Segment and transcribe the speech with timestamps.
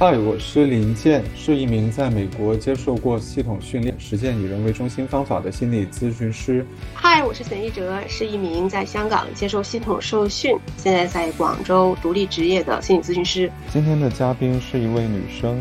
[0.00, 6.64] 嗨，我是林健，是一名在美国接受过系统训练、实践以人为中心方法的心理咨询师。
[6.94, 13.50] 嗨，我是沈一哲，是一名在香港接受系统受训，现在在广州独立职业的心理咨询师。
[13.72, 15.60] 今天的嘉宾是一位女生，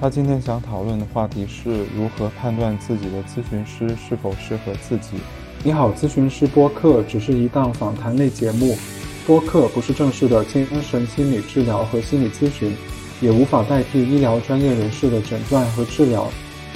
[0.00, 5.18] 她今天想讨论的话题是如何判断自己的咨询师是否适合自己。
[5.62, 8.74] 你好，咨询师播客只是一档访谈类节目，
[9.26, 12.74] 播客不是正式的精神心理治疗和心理咨询。
[13.20, 16.28] 也无法代替医疗专业人士的诊断和治疗。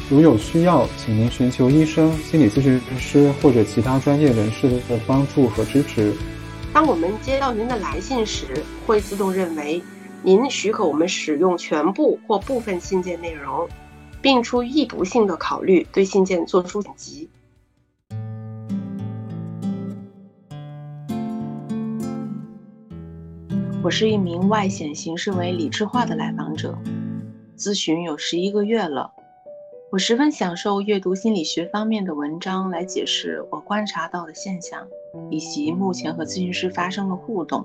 [0.09, 6.13] 如有需要，请您寻求医生、心理咨询师或者其他专业人士的帮助和支持。
[6.73, 8.47] 当我们接到您的来信时，
[8.87, 9.81] 会自动认为
[10.23, 13.69] 您许可我们使用全部或部分信件内容，
[14.21, 17.30] 并出于易读性的考虑，对信件做出剪辑。
[23.83, 26.77] 我是一名外显形式为理智化的来访者，
[27.57, 29.11] 咨询有十一个月了。
[29.91, 34.87] 我十分享受阅读心理学方面的文章来解释我观察到的现象，
[35.31, 37.65] 以及目前和咨询师发生的互动。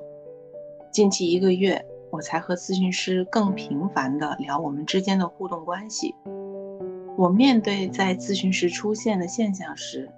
[0.89, 6.15] 近期一个月，我才和咨询师更频繁地聊我们之间的互动关系。
[7.17, 10.09] 我面对在咨询时出现的现象时，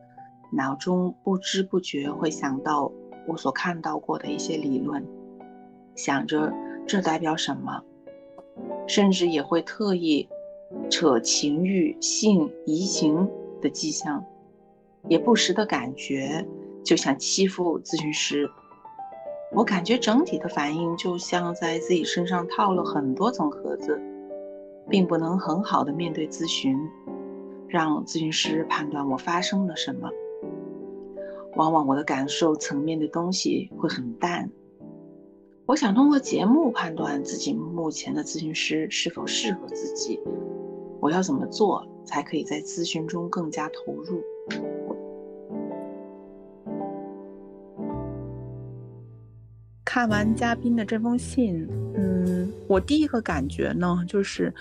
[0.51, 2.91] 脑中不知不觉会想到
[3.27, 5.03] 我所看到过的一些理论。
[5.97, 6.53] 想着
[6.87, 7.83] 这代表什么，
[8.87, 10.29] 甚至也会特意
[10.89, 13.27] 扯情欲、性、移情
[13.61, 14.23] 的迹象，
[15.09, 16.47] 也不时的感觉
[16.83, 18.49] 就想欺负咨询师。
[19.51, 23.99] 我感觉整体的反应就像在自己身上套了很多层壳子，
[24.89, 26.77] 并不能很好的面对咨询，
[27.67, 30.09] 让咨询师判断我发生了什么。
[31.55, 34.47] 往往我的感受层面的东西会很淡。
[35.67, 40.17] 我想通过节目判断自己目前的咨询师是否适合自己。
[41.01, 44.23] 我要怎么做才可以在咨询中更加投入？
[49.83, 54.55] 看完嘉宾的这封信，嗯，我第一个感觉呢，就是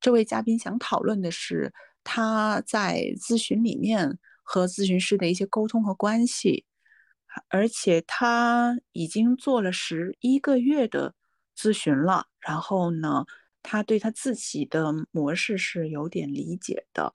[0.00, 1.72] 这位嘉宾想讨论的是
[2.02, 6.64] 他在咨询里面和咨询师的一些沟通和关系。
[7.48, 11.14] 而且他已经做了十一个月的
[11.56, 13.24] 咨询了，然后呢，
[13.62, 17.12] 他对他自己的模式是有点理解的，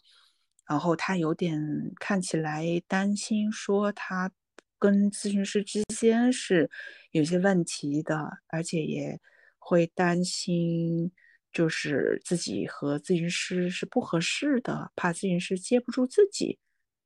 [0.66, 1.59] 然后他有点
[2.00, 4.31] 看起来担心，说他
[4.80, 6.70] 跟咨询师之间是
[7.12, 9.20] 有些问题的，而且也
[9.59, 11.12] 会担心，
[11.52, 16.58] 就是自己和咨询师是不合适的，怕咨询师接不住自己，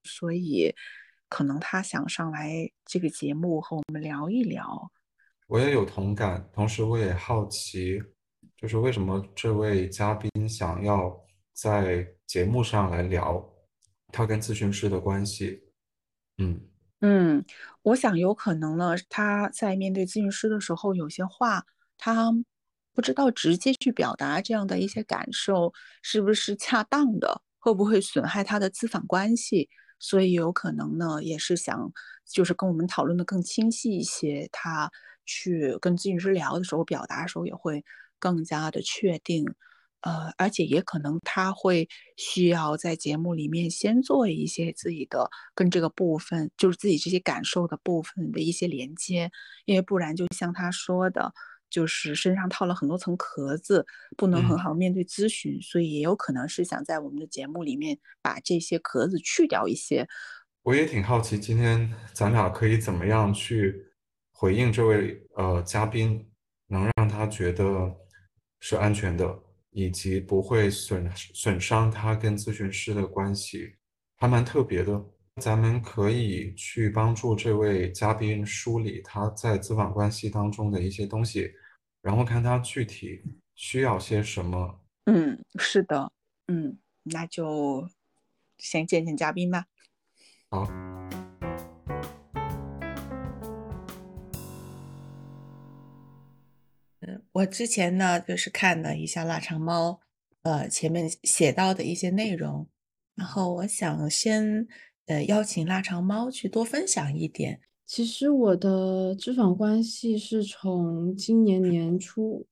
[0.04, 0.76] 所以。
[1.30, 4.92] 可能他想上来这个节目和我们聊一聊，
[5.48, 8.02] 我也有同感，同时我也好奇，
[8.58, 11.16] 就是为什么这位嘉宾想要
[11.54, 13.48] 在节目上来聊
[14.12, 15.62] 他跟咨询师的关系？
[16.40, 16.60] 嗯
[17.02, 17.46] 嗯，
[17.84, 21.66] 我想有可能呢，他在面对咨询师的时候，有些话
[21.98, 22.32] 他
[22.94, 29.70] 不知道直接去表达，这样的一些感受是不是恰当的，会不会损害他的咨访关系？
[30.00, 31.92] 所以有可能呢，也是想，
[32.26, 34.50] 就是跟我们讨论的更清晰一些。
[34.52, 34.90] 他
[35.26, 37.84] 去跟咨询师聊的时候，表达的时候也会
[38.18, 39.46] 更加的确定。
[40.02, 49.30] 呃，而且也可能他会需要在节目里面先做一些自己的跟这个部分，就是自己这些感受的部分的一些连接，
[49.66, 51.34] 因为不然就像他说的。
[51.70, 53.86] 就是身上套了很多层壳子，
[54.18, 60.08] 不能很好面对咨询，所以也有可能是想在我们的节目里面把这些壳子去掉一些。
[60.64, 63.86] 我也挺好奇，今天咱俩可以怎么样去
[64.32, 66.30] 回应这位呃嘉宾，
[66.68, 67.96] 能让他觉得
[68.60, 69.40] 是安全的，
[69.72, 73.76] 以及不会损损伤他跟咨询师的关系，
[74.18, 75.04] 还蛮特别的。
[75.42, 81.50] 咱们可以去帮助这位嘉宾梳理他在咨访关系当中的一些东西，
[82.02, 83.22] 然后看他具体
[83.56, 84.82] 需要些什么。
[85.06, 86.12] 嗯，是的，
[86.48, 87.90] 嗯，那就
[88.58, 89.66] 先见见嘉宾吧。
[90.50, 90.66] 好。
[97.02, 100.02] 嗯，我之前呢就是看了一下腊肠猫，
[100.44, 102.68] 呃，前面写到的一些内容，
[103.16, 104.68] 然后我想先。
[105.10, 107.62] 呃，邀请腊肠猫去多分享一点。
[107.90, 112.46] 其实我的知访关系是从今年年初，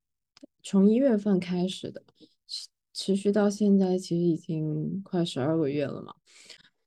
[0.63, 2.01] 从一月份开始的，
[2.48, 6.12] 持持续到现在，其实已经快十二个月了嘛。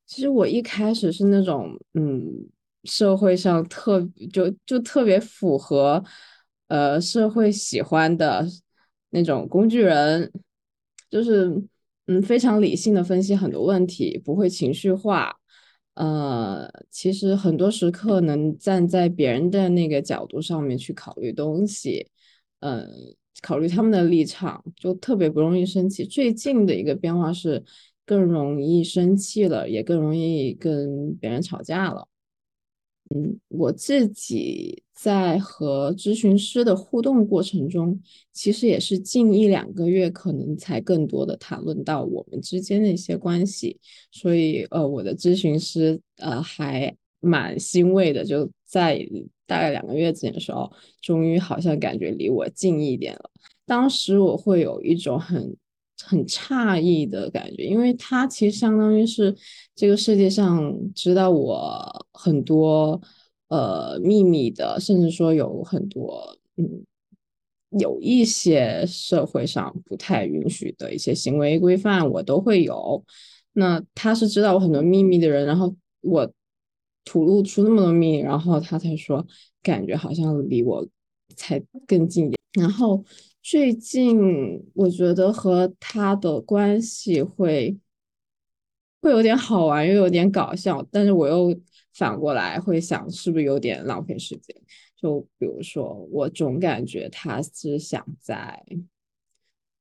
[0.05, 2.49] 其实我一开始是那种，嗯，
[2.83, 4.01] 社会上特
[4.33, 6.03] 就就特别符合，
[6.67, 8.45] 呃，社会喜欢的，
[9.11, 10.33] 那种工具人，
[11.09, 11.47] 就是
[12.09, 15.40] 嗯非常理性的分析很多问题，不会情绪化。
[15.95, 22.07] 呃，其实很多时刻能站在别人的那个角度上面去考虑东西，
[22.61, 22.89] 嗯，
[23.43, 26.05] 考虑他们的立场，就特别不容易生气。
[26.05, 27.63] 最近的一个变化是，
[28.07, 32.07] 更容易生气了，也更容易跟别人吵架了。
[33.13, 38.01] 嗯，我自己在和咨询师的互动过程中，
[38.33, 43.81] 其实也是近一两个月，可能才更多的谈论到我们之间的一些关系。
[44.13, 49.05] 所以，呃，我的咨询师，呃，还蛮欣慰的，就在
[49.45, 50.71] 大概两个月之前的时候，
[51.03, 53.31] 终于好像感觉离我近一点了。
[53.67, 55.57] 当时我会有一种很。
[56.05, 59.37] 很诧异的感觉，因为他其实相当于是
[59.75, 63.01] 这个世界上知道我很多
[63.49, 66.85] 呃秘密的，甚至说有很多嗯
[67.79, 73.05] 有一些社会上不太允许的一些行为规范，我都会有。
[73.53, 76.33] 那他是知道我很多秘密的人，然后我
[77.05, 79.27] 吐露出那么多秘密，然后他才说
[79.63, 80.87] 感觉好像离我
[81.37, 83.05] 才更近一点，然后。
[83.43, 87.77] 最近我觉得和他的关系会
[89.01, 91.59] 会有点好玩，又有点搞笑，但是我又
[91.95, 94.55] 反过来会想，是不是有点浪费时间？
[94.95, 98.63] 就比如说，我总感觉他是想在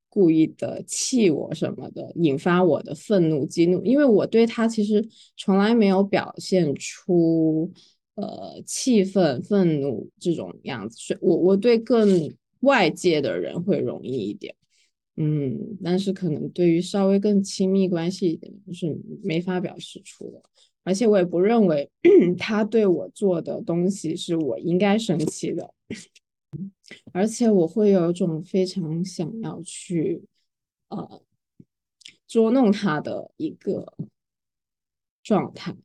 [0.07, 5.05] 故意的气我什么的，引发我的愤怒、激怒，因为我对他其实
[5.35, 7.69] 从来没有表现出
[8.15, 12.33] 呃气愤、愤怒这种样子，所以我我对更。
[12.61, 14.55] 外界的人会容易一点，
[15.15, 20.41] 嗯，但是可能对于稍微更亲密关系一点，就是没法表示出的。
[20.83, 21.89] 而且我也不认为
[22.37, 25.73] 他对我做的东西是我应该生气的，
[27.13, 30.23] 而且我会有一种非常想要去
[30.87, 31.21] 呃
[32.27, 33.93] 捉弄他的一个
[35.23, 35.75] 状态，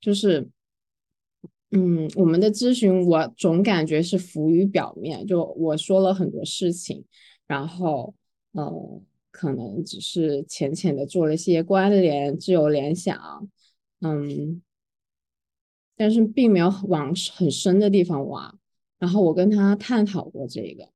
[0.00, 0.48] 就是。
[1.76, 7.04] 嗯，我们的咨询我总感觉是浮于表面，就我说了很多事情，
[7.48, 8.14] 然后
[8.52, 13.48] 呃，可能只是浅浅的做了一些关联、自由联想，
[14.02, 14.62] 嗯，
[15.96, 18.54] 但是并没有往很深的地方挖。
[19.00, 20.88] 然后我跟他探讨过这个，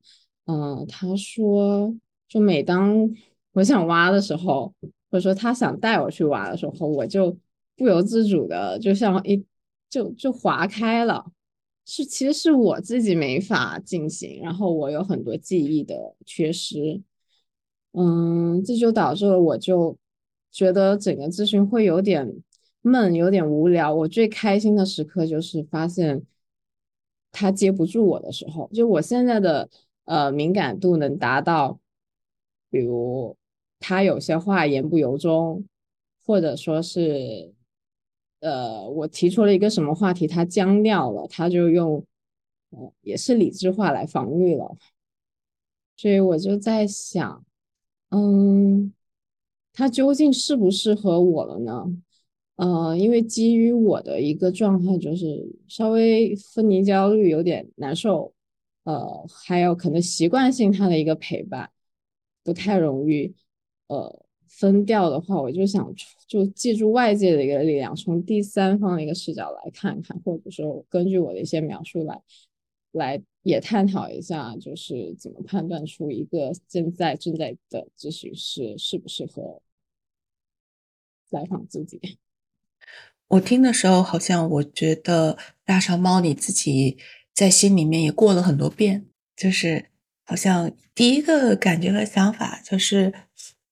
[0.46, 1.92] 嗯，他说，
[2.28, 3.10] 就每当
[3.54, 4.72] 我想挖的时候，
[5.10, 7.36] 或者说他想带我去挖的时候，我就
[7.76, 9.44] 不由自主的就像一。
[9.90, 11.32] 就就划开了，
[11.87, 17.00] 是其实是我自己没法进行，然后我有很多记忆的缺失，
[17.93, 19.96] 嗯，这就导致了我就
[20.50, 22.43] 觉得整个咨询会有点
[22.82, 23.94] 闷，有点无聊。
[23.94, 26.23] 我最开心的时刻就是发现
[27.32, 29.70] 他接不住我的时候，就我现在的
[30.05, 31.81] 呃敏感度能达到，
[32.69, 33.35] 比如
[33.81, 35.64] 他有些话言不由衷，
[36.26, 37.55] 或者说是。
[38.40, 42.05] 呃，我提出了一个什么话题，他僵掉了，他就用，
[42.70, 44.76] 呃，也是理智化来防御了。
[45.96, 47.44] 所以我就在想，
[48.11, 48.93] 嗯，
[49.73, 51.85] 他究竟适不适合我了呢？
[52.56, 58.32] 呃，因为基于我的一个状态，就是稍微分离焦虑，有点难受，
[58.85, 61.70] 呃，还有可能习惯性他的一个陪伴，
[62.45, 63.35] 不太容易，
[63.88, 64.27] 呃。
[64.49, 65.95] 分掉的话，我就想
[66.26, 72.21] 就借助外界的一个力量，从第三方的一个视角来看看，或者说根据我的一些描述来
[72.93, 79.61] 来也探讨一下，就是怎么判断出一个现在正在的咨询师适不适合
[81.31, 82.19] 来访自己。
[83.28, 86.97] 我听的时候，好像我觉得大长猫你自己
[87.35, 89.90] 在心里面也过了很多遍，就是
[90.25, 93.12] 好像第一个感觉和想法就是。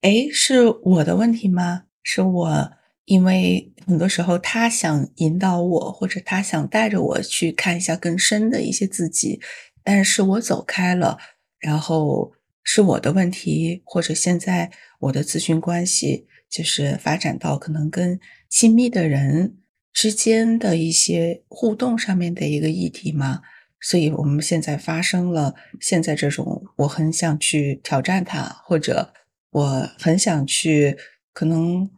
[0.03, 1.85] 哎，是我的问题吗？
[2.03, 2.73] 是我，
[3.07, 9.41] 因为很多时候他想引导我，或者他想带着我去看一下更深的一些自己，
[9.83, 11.19] 但是我走开了，
[11.59, 19.57] 然后是我的问题，或者现在我的咨询关系就是发展到可能跟亲密的人
[19.93, 23.41] 之间的一些互动上面的一个议题吗？
[23.81, 29.13] 所以我们现在发生了现在这种，我很想去挑战他，或者。
[29.51, 30.97] 我很想去，
[31.33, 31.89] 可能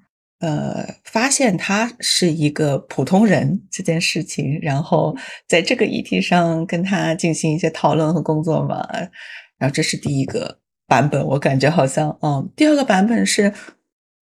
[0.40, 5.16] 呃，发现他是一个普通人这件事情，然后
[5.48, 8.86] 在这个议题上跟他进行一些讨论和工作嘛。
[9.58, 13.52] 然后这是第一个版本，我感觉好像，嗯，第二个版本是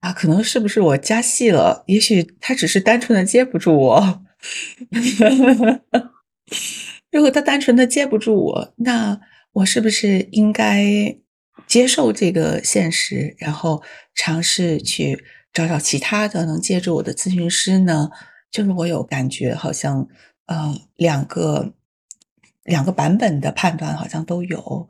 [0.01, 1.85] 啊，可能是不是我加戏了？
[1.87, 4.23] 也许他只是单纯的接不住我。
[7.13, 9.21] 如果他单纯的接不住我，那
[9.53, 11.19] 我是不是应该？
[11.67, 13.83] 接受这个现实，然后
[14.15, 18.11] 尝试去找找其他的能接住我的咨询师呢？
[18.51, 20.09] 就是我有感觉，好像
[20.47, 21.75] 呃两个
[22.65, 24.89] 两个版本的判断好像都有，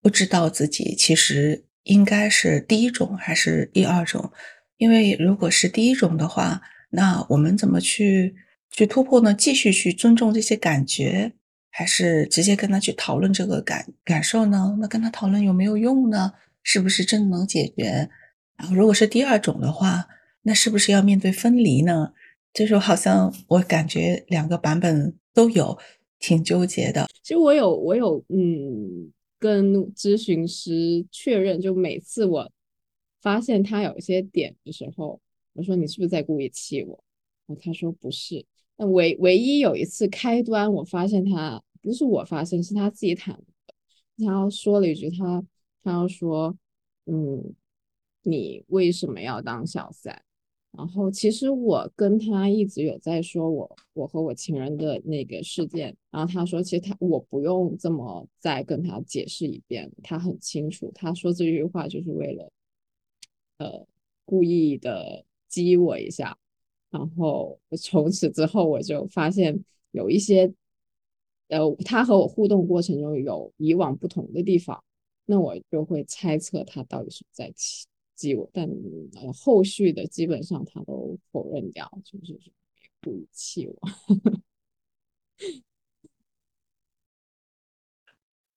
[0.00, 4.32] 不知道自己其实应该是第一种还是第二种。
[4.76, 6.60] 因为如果是第一种的话，
[6.90, 8.34] 那我们怎么去
[8.70, 9.32] 去突破呢？
[9.32, 11.32] 继续去尊重这些感觉，
[11.76, 14.76] 还是直接跟他去讨论这个感感受呢？
[14.80, 16.32] 那跟他讨论有没有用呢？
[16.62, 18.08] 是不是真能解决？
[18.56, 20.06] 然后如果是第二种的话，
[20.42, 22.12] 那是不是要面对分离呢？
[22.52, 25.76] 就是好像我感觉两个版本都有，
[26.20, 27.08] 挺纠结的。
[27.24, 32.48] 其实我有我有嗯，跟咨询师确认，就每次我
[33.20, 35.20] 发现他有一些点的时候，
[35.54, 37.02] 我说你是不是在故意气我？
[37.60, 38.46] 他说不是。
[38.76, 44.24] 那唯唯一有一次开端，我发现他不是我发现，是他自己坦的。
[44.24, 45.44] 他说了一句，他
[45.82, 46.56] 他要说，
[47.06, 47.54] 嗯，
[48.22, 50.22] 你为什么要当小三？
[50.76, 60.90] 然后其实我跟他一直有在说我我和我情人的那个事件，然后他说其实他我不用这么再跟他解释一遍，他很清楚。
[60.92, 62.50] 他说这句话就是为了，
[63.58, 63.86] 呃，
[64.24, 66.36] 故意的激我一下。
[66.94, 70.54] 然后从此之后我就发现有一些，
[71.48, 74.84] 呃，他和我互动过程中有以往不同的地方，
[75.26, 77.86] 那我就会猜测他到底是在气。
[78.14, 78.64] 激我，但
[79.16, 82.38] 呃，后续的基本上他都否认掉，就是
[83.02, 83.76] 故意气我。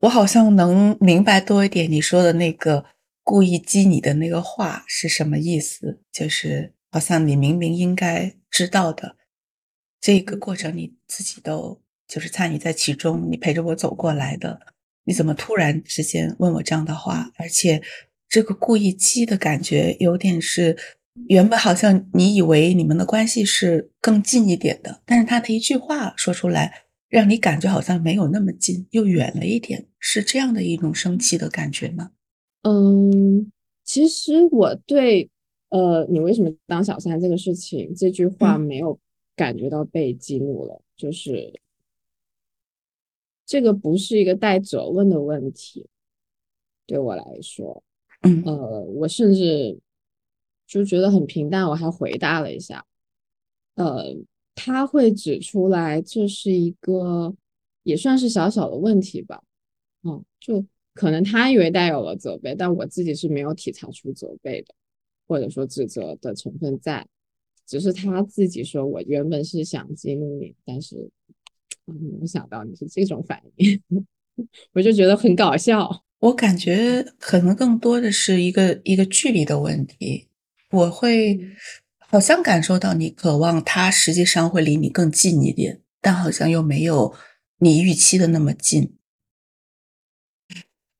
[0.01, 2.85] 我好像能明白多一点，你说的那个
[3.23, 6.03] 故意激你的那个话是什么意思？
[6.11, 9.15] 就是好像你明明应该知道的，
[9.99, 14.59] 这个过程你自己都就是参与在其中，你陪着我走过来的，
[15.05, 17.81] 你怎么突然之间问我这样的话，而且？
[18.29, 20.77] 这个故意激的感觉，有点是
[21.29, 32.11] 原本好像你以为你们的关系是更近一点的，但是他的一句话说出来，让你感觉好像没有那么近，又远了一点，是这样的一种生气的感觉吗？
[32.63, 33.49] 嗯，
[33.85, 35.29] 其实我对
[35.69, 38.99] 呃，你为什么当小三这个事情，这句话没有
[39.35, 41.59] 感觉到被激怒了，就是
[43.45, 45.87] 这个不是一个带责问的问题，
[46.85, 47.83] 对我来说。
[48.21, 49.77] 嗯，呃，我甚至
[50.65, 52.85] 就觉得很平淡，我还回答了一下。
[53.75, 54.15] 呃，
[54.55, 57.35] 他会指出来这是一个
[57.83, 59.43] 也算是小小的问题吧。
[60.03, 64.73] 嗯，就可能他以为带有了责备，但我自己是没有体察出责备的，
[65.27, 67.05] 或者说指责的成分在，
[67.65, 71.09] 只是他自己说我原本是想激怒你，但是
[71.85, 73.81] 没想到你是这种反应，
[74.73, 76.03] 我就觉得很搞笑。
[76.19, 80.27] 我感觉可能更多的是一个一个距离的问题。
[80.71, 81.39] 我会
[81.99, 87.13] 好像感受到你渴望他，实际上会离你更近一点，但好像又没有
[87.59, 88.96] 你预期的那么近。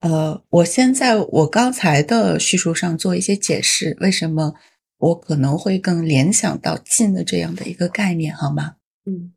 [0.00, 4.54] 呃，我先在我刚才的叙述上做一些解释，为什么
[4.98, 8.76] 我可能会更联想到近的这样的一个概念，好吗？
[9.06, 9.32] 嗯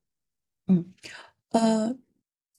[0.67, 0.85] 嗯，
[1.51, 1.95] 呃，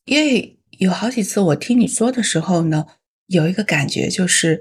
[0.04, 2.86] 因为有好几次我听你说的时候呢。
[3.28, 4.60] 有一个感觉，就是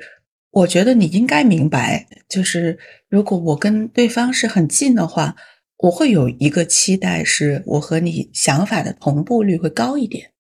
[0.52, 2.80] 我觉得你应该明白，就是
[3.10, 5.36] 如果我跟对方是很近的话，
[5.78, 10.32] 我会有一个期待，是我和你想法的同步率会高一点，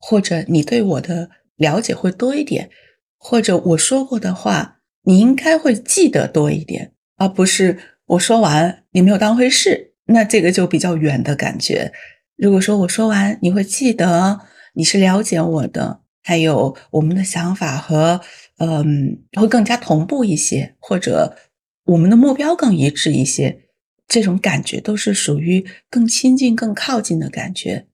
[0.00, 2.70] 或者你对我的了解会多一点，
[3.18, 11.92] 或者我说过的话你应该会记得多一点，而不是我说完你没有当回事，那这个就比较远的感觉。
[12.36, 14.40] 如果说我说完你会记得，
[14.74, 16.02] 你是了解我的。
[16.28, 18.20] 还有我们的想法和
[18.58, 21.36] 嗯会更加同步一些，或者
[21.84, 23.60] 我们的目标更一致一些，
[24.08, 27.86] 这种感觉都是属于更亲近、更靠近的感觉。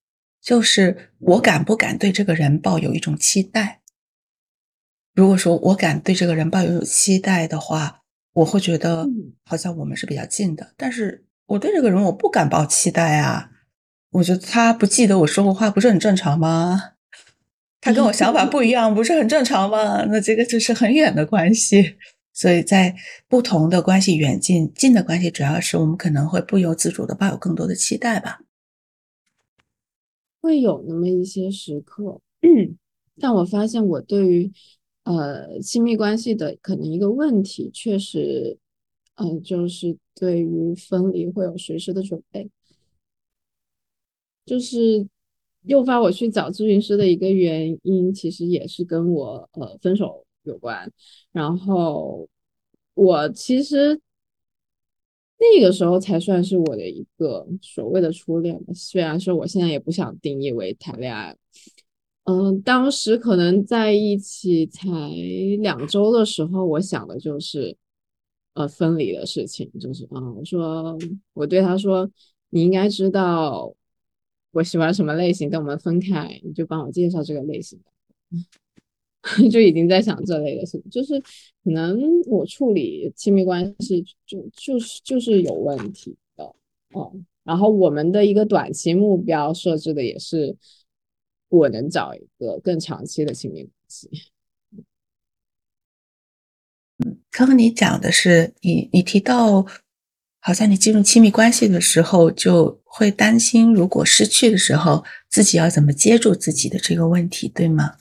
[0.43, 3.81] 就是我敢不敢对这个人抱有一种期待？
[5.15, 8.01] 如果说我敢对这个人抱有期待的话，
[8.33, 9.07] 我会觉得
[9.45, 10.73] 好像我们是比较近的。
[10.77, 13.51] 但是我对这个人我不敢抱期待啊，
[14.11, 16.95] 我觉得他不记得我说过话，不是很正常吗？
[17.81, 20.05] 他跟我想法 不一样，不是很正常吗？
[20.09, 21.97] 那这个就是很远的关系。
[22.33, 22.97] 所以在
[23.29, 28.41] 不同的关系远近，近的关系主要是我们可能会不由自主的抱有更多的期待吧。
[30.43, 32.21] 会有那么一些时刻，
[33.19, 34.53] 但我发现我对于
[35.05, 38.59] 呃亲密关系的可能一个问题，确实，
[39.15, 42.51] 嗯，就是对于分离会有随时的准备，
[44.45, 45.09] 就是。
[45.65, 50.93] 诱发我去找咨询师的一个原因，其实也是跟我呃分手有关。
[51.31, 52.29] 然后
[52.95, 54.01] 我其实
[55.43, 61.37] 那个时候才算是我的一个所谓的初恋吧，虽然说我现在也不想定义为谈恋爱。
[62.25, 64.87] 嗯，当时可能在一起才
[65.59, 67.77] 两周的时候，我想的就是
[68.55, 70.97] 呃分离的事情，就是啊，我说
[71.33, 72.09] 我对他说，
[72.51, 73.75] 你应该知道
[74.53, 78.39] 我喜欢什么类型，等我们分开，你就帮我介绍这个类型的。
[79.51, 81.21] 就已经在想这类的事情，就是
[81.63, 86.45] 可能我处理亲密关系就就是就是有问题的
[86.93, 87.13] 哦。
[87.45, 90.57] 然后我们的一个短期目标设置的也是，
[91.49, 94.11] 我能找一个更长期的亲密关系。
[97.05, 99.65] 嗯，刚刚你讲的是你你提到，
[100.41, 107.97] 好像你进入亲密关系的时候就会担心，如果失去的时候自己要怎么接住自己的这个问题，对吗？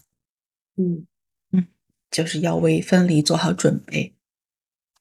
[0.77, 1.05] 嗯。
[2.11, 4.13] 就是要为分离做好准备，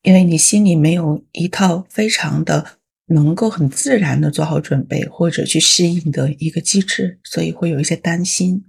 [0.02, 8.64] 因为你心里没有一套非常的能够很自然的做好准备或者去适应的一个机制，所以会有一些担心，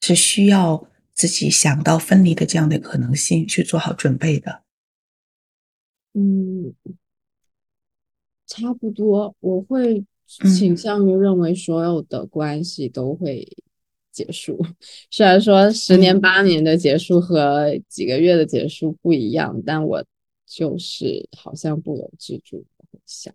[0.00, 4.62] 是需要自己想到分离的这样的可能性去做好准备的。
[6.14, 6.74] 嗯，
[8.46, 13.46] 差不多，我会倾向于认为所有的关系都会。
[14.18, 14.58] 结束，
[15.10, 20.04] 虽然说十年八年的结束和几个月的结束不一样，但我
[20.44, 23.32] 就是好像不由自主的想。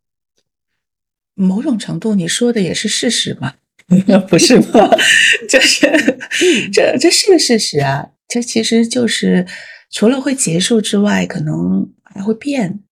[1.35, 3.55] 某种程度，你说的也是事实嘛？
[4.27, 4.89] 不是吗？
[5.47, 5.87] 就是
[6.73, 8.11] 这，这是个事实啊。
[8.27, 9.47] 这其实就是
[9.89, 12.83] 除了会结束之外，可能还会变，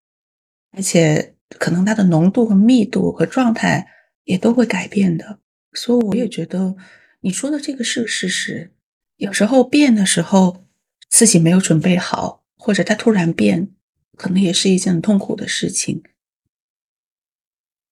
[0.71, 3.85] 而且可能它的浓度和密度和状态
[4.23, 5.39] 也都会改变的。
[5.73, 6.75] 所以我也觉得。
[7.21, 8.71] 你说的这个是事实，
[9.17, 10.65] 有时候变的时候
[11.09, 13.69] 自己没有准备好，或者他突然变，
[14.17, 16.03] 可能也是一件很痛苦的事情。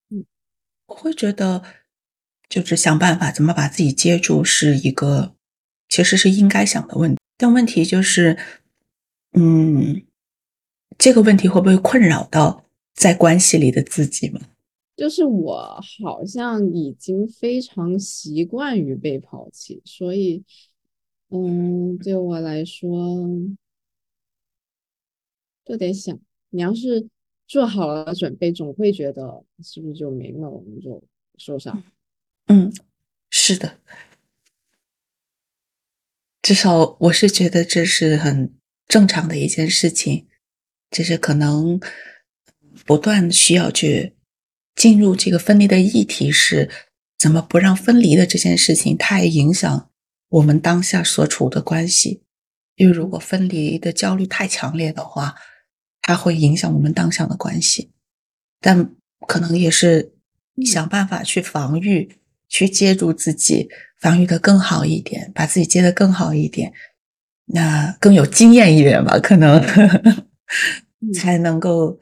[0.10, 0.26] 嗯，
[0.88, 1.64] 我会觉得，
[2.50, 5.36] 就是想办法怎么把自己接住，是一个
[5.88, 7.20] 其实是应该想的问题。
[7.38, 8.38] 但问题就是，
[9.34, 10.06] 嗯，
[10.98, 14.49] 这个问题会不会困扰到在关系里的自己吗？
[15.00, 20.44] 就是我好像已经非常习惯于被抛弃，所以，
[21.30, 23.18] 嗯，对我来说，
[25.64, 27.08] 就得想，你要是
[27.48, 31.02] 做好了准备，总会觉得是不是就没那么就
[31.38, 31.82] 受伤？
[32.48, 32.70] 嗯，
[33.30, 33.80] 是的，
[36.42, 38.54] 至少我是觉得这是很
[38.86, 40.28] 正常的一件事情，
[40.92, 41.80] 只是可能
[42.86, 44.19] 不断需要去。
[44.80, 46.70] 进入这个分离的议题是
[47.18, 49.90] 怎么不让分离的这件事情太影响
[50.30, 52.24] 我们当下所处的关系？
[52.78, 55.36] 因为如果分离的焦虑太强烈的话，
[56.02, 57.92] 它会影响我们当下的关系。
[58.62, 58.96] 但
[59.28, 60.14] 可能也是
[60.66, 63.68] 想办法去防御，去接住自己，
[64.00, 66.72] 防御的更好一点，把自己接的更好一点，
[67.48, 69.62] 那更有经验一点吧，可能
[71.20, 72.00] 才能够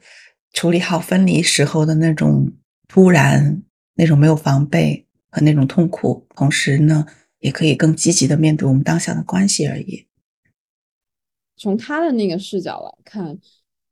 [0.52, 2.52] 处理好分离时候的那种。
[2.88, 3.62] 突然
[3.94, 7.06] 那种没有防备和那种痛苦，同时呢，
[7.38, 10.06] 也可以更积极的面对我们当下的关系而已。
[11.56, 13.38] 从他的那个视角来看，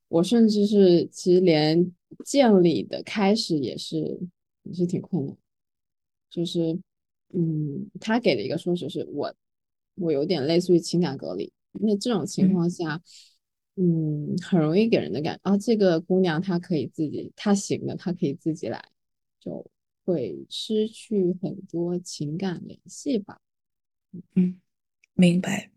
[0.08, 1.92] 我甚至是其实连
[2.24, 4.18] 建立的开始也是
[4.62, 5.36] 也是挺困难。
[6.30, 6.78] 就是，
[7.34, 9.34] 嗯，他给的一个说辞是我
[9.96, 11.52] 我有点类似于情感隔离。
[11.72, 13.02] 那这种情况下。
[13.76, 18.82] 嗯，很容易给人的感觉啊，这个姑娘她可以自己，她行的，她可以自己来，
[19.38, 19.70] 就
[20.04, 23.38] 会失去很多情感联系吧。
[24.34, 24.58] 嗯，
[25.14, 25.70] 明白。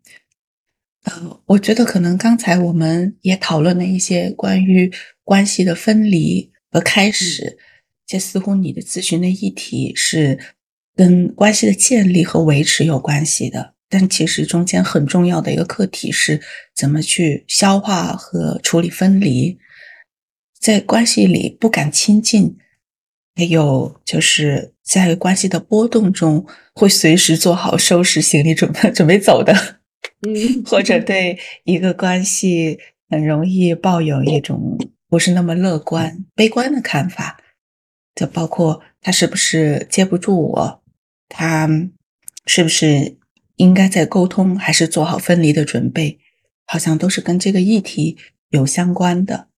[1.04, 4.90] 呃，我觉得可能刚才我们也讨论了一些关于
[5.22, 7.58] 关系的分离和开始，
[8.06, 10.38] 这似乎你的咨询的议题是
[10.94, 13.74] 跟关系的建立和维持有关系的。
[13.92, 16.40] 但其实中间很重要的一个课题是
[16.76, 19.58] 怎么去消化和处理分离，
[20.60, 22.56] 在关系里不敢亲近，
[23.34, 29.52] 还有就是在关系的波动中会随时做好收拾行李准备准备走的，
[30.24, 37.42] 嗯，或者对一个关系很容易抱有一种不是那么乐观、悲观的看法，
[38.14, 40.82] 就包括他是不是接不住我，
[41.28, 41.68] 他
[42.46, 43.18] 是不是。
[43.60, 46.18] 应该在沟通，还是做好分离的准备？
[46.64, 48.16] 好像都是跟这个议题
[48.48, 49.48] 有相关的。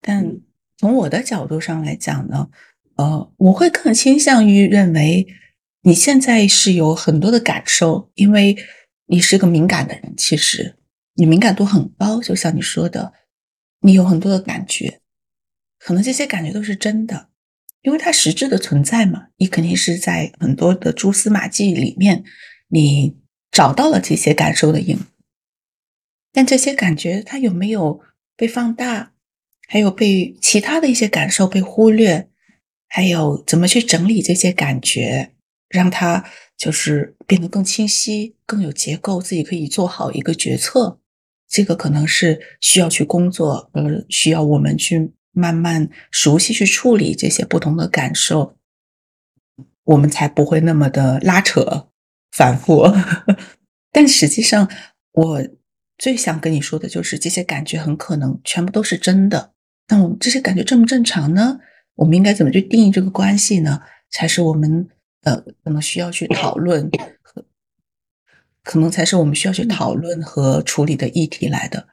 [0.00, 0.40] 但
[0.78, 2.48] 从我的角度上来讲呢，
[2.96, 5.26] 呃，我会更倾向于认为
[5.82, 8.56] 你现在是有很多的感受，因为
[9.06, 10.76] 你是个敏感的人，其实
[11.14, 13.12] 你敏感度很高，就像你说的，
[13.80, 15.00] 你有很多的感觉，
[15.78, 17.28] 可能这些感觉都是真的，
[17.82, 22.24] 因为它实质的存在嘛，你肯定是在很多的蛛丝马迹里面，
[22.68, 23.16] 你
[23.50, 24.98] 找到了这些感受的影。
[26.32, 28.00] 但这些感觉它有没有
[28.36, 29.12] 被放大，
[29.66, 32.28] 还有被其他的一些感受被忽略，
[32.86, 35.32] 还有怎么去整理这些感觉，
[35.68, 36.24] 让它
[36.56, 41.00] 就是变得更清晰、更有结构，自己可以做好一个决策。
[41.48, 48.54] 这个可能是需要去工作，呃，需要我们去慢慢熟悉去处理这些不同的感受，
[49.84, 51.88] 我们才不会那么的拉扯、
[52.38, 52.84] 反复。
[53.90, 54.70] 但实际上，
[55.12, 55.42] 我
[55.98, 59.52] 最想跟你说的就是，这些感觉很可能全部都是真的。
[59.88, 61.58] 那我们这些感觉正不正常呢？
[61.96, 63.80] 我们应该怎么去定义这个关系呢？
[64.10, 64.88] 才是我们
[65.24, 66.88] 呃可能需要去讨论
[67.22, 67.44] 和。
[68.62, 71.88] 可能才是我们需要去讨论和处理的议题来的。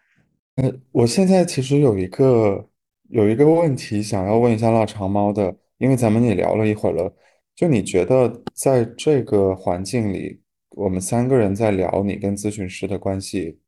[0.57, 2.69] 呃，我现在其实有一个
[3.09, 7.11] 有一个问题想要问一下腊肠猫的，因为咱们也聊了一会儿了，
[7.55, 13.59] 就你觉得在这个环境里，我们三个人在聊你跟咨询师的关系，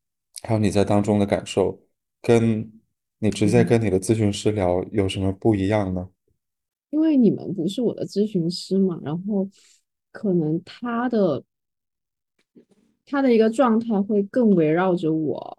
[0.44, 1.80] 还有你在当中的感受，
[2.22, 2.72] 跟
[3.20, 6.10] 你直接跟你的咨询师聊有什么不一样呢？
[6.90, 9.50] 因为你们不是我的咨询师嘛，然后
[10.12, 11.44] 可能他的。
[13.10, 15.58] 他的一个状态会更围绕着我，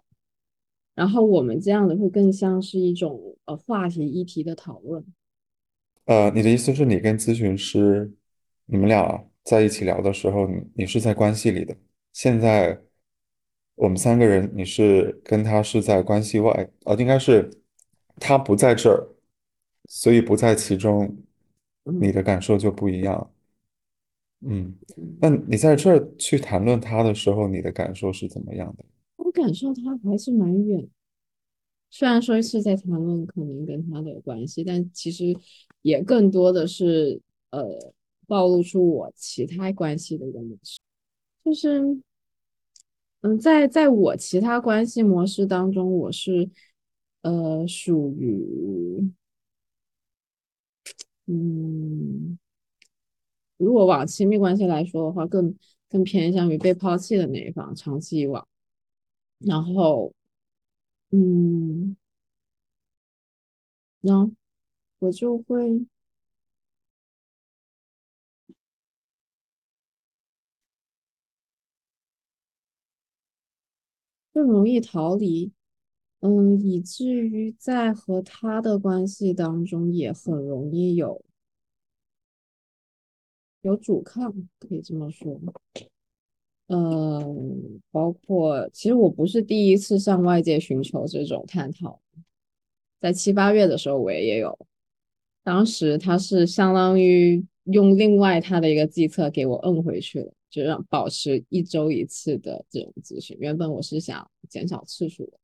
[0.93, 5.03] 然后我们这样的会更像是一种呃话题议题的讨论。
[6.05, 8.13] 呃，你的意思是你跟咨询师，
[8.71, 11.75] 你们俩在一起聊的时候，你你是在关系里的。
[12.13, 12.79] 现在
[13.75, 17.49] 我们三个人，你是跟他是在关系外，呃，应该是
[18.17, 19.07] 他不在这儿，
[19.87, 21.17] 所以不在其中，
[21.83, 23.31] 你的感受就不一样。
[24.41, 24.75] 嗯，
[25.19, 28.85] 那你在这儿去谈论他的时候，你的感受是怎么样的？
[29.17, 30.87] 我感受他还是蛮远，
[31.89, 35.35] 虽然说是在谈论可能跟他的关系，但其实
[35.81, 37.93] 也更多的是呃
[38.29, 40.79] 暴露出我其他关系的一个模式，
[41.43, 42.01] 就是
[43.21, 46.49] 嗯，在在我其他关系模式当中，我是
[47.23, 49.11] 呃属于
[51.25, 52.37] 嗯。
[53.57, 55.53] 如果往亲密关系来说的话，更
[55.89, 58.47] 更偏向于被抛弃的那一方，长期以往，
[59.39, 60.13] 然后，
[61.11, 61.97] 嗯，
[63.99, 64.31] 然后
[64.99, 65.85] 我就会
[74.39, 75.51] 更容易逃离，
[76.21, 81.21] 嗯，以至于在和他的关系当中也很容易有。
[83.63, 85.37] 有阻抗，可以这么说。
[86.67, 91.99] 嗯，包括其实我不是第一次向外界寻求这种探讨，
[93.01, 94.57] 在七八月的时候我也有，
[95.43, 103.37] 当时他是相当于用另外他的一个计策给我摁回去了，就让保持一周一次的这种咨询。
[103.39, 105.39] 原本我是想减少次数的，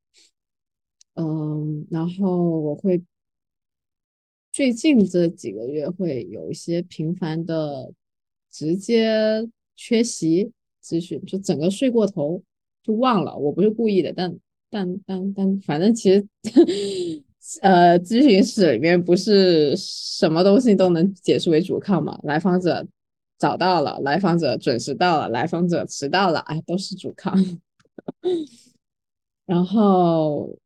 [1.15, 3.03] 嗯，然后我会
[4.51, 7.93] 最近这几个月会有一些频繁的。
[8.51, 10.49] 直接缺席
[10.81, 12.41] 咨询，就整个睡过头，
[12.81, 13.38] 就忘了。
[13.38, 16.25] 我不是故意的，但但但但，反正其实，
[17.62, 22.19] 呃，咨询室里面不是什么东西都能解释为主抗嘛。
[22.23, 22.86] 来访者
[23.38, 27.36] 找到了，来访者准时到了，来访者迟到了，哎，都是主抗。
[29.45, 30.58] 然后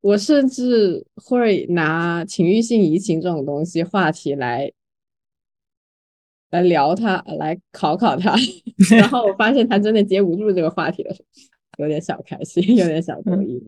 [0.00, 4.72] 我甚至会拿情欲性移情这种东西话题来。
[6.50, 8.34] 来聊他，来考考他，
[8.96, 11.22] 然后我发现他真的接不住这个话题的时
[11.76, 13.62] 候，有点小开心，有点小得意。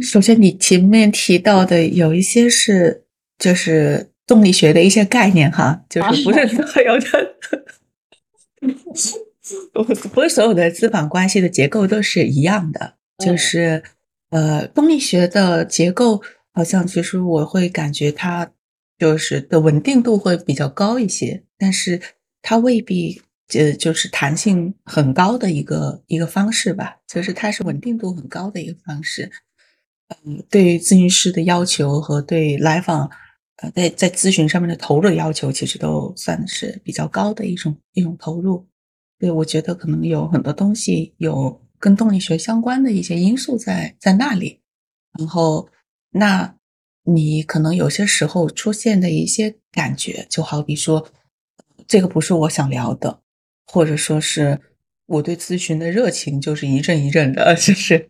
[0.00, 3.04] 首先，你前面提到的有一些是
[3.38, 7.36] 就是动力学的一些概念哈，就是不是所有的，
[10.12, 13.82] 不是所有的资本关系的结构都是一样的，就是
[14.30, 18.52] 呃，动力学的结构好像其实我会感觉它。
[18.98, 22.00] 就是的稳定度会比较高一些，但是
[22.40, 23.20] 它未必
[23.52, 29.28] 呃就是弹性很高的一个一个方式吧，就是它是稳定度很高的一个方式。
[30.24, 33.10] 嗯，对于咨询师的要求和对来访
[33.56, 38.66] 呃在在咨询上面的投入要求，其实都算是比较高的一种一种投入。
[39.18, 44.60] 对，我觉得可能有很多东西有跟动力学相关的一些因素在在那里，
[45.18, 45.68] 然后
[46.10, 46.54] 那。
[47.04, 51.04] 你可能有些时候出现的一些感觉，就好比说，
[51.88, 53.18] 这个不是我想聊的，
[53.66, 54.60] 或者说是
[55.06, 58.08] 我对咨询的热情就是一阵一阵的， 就是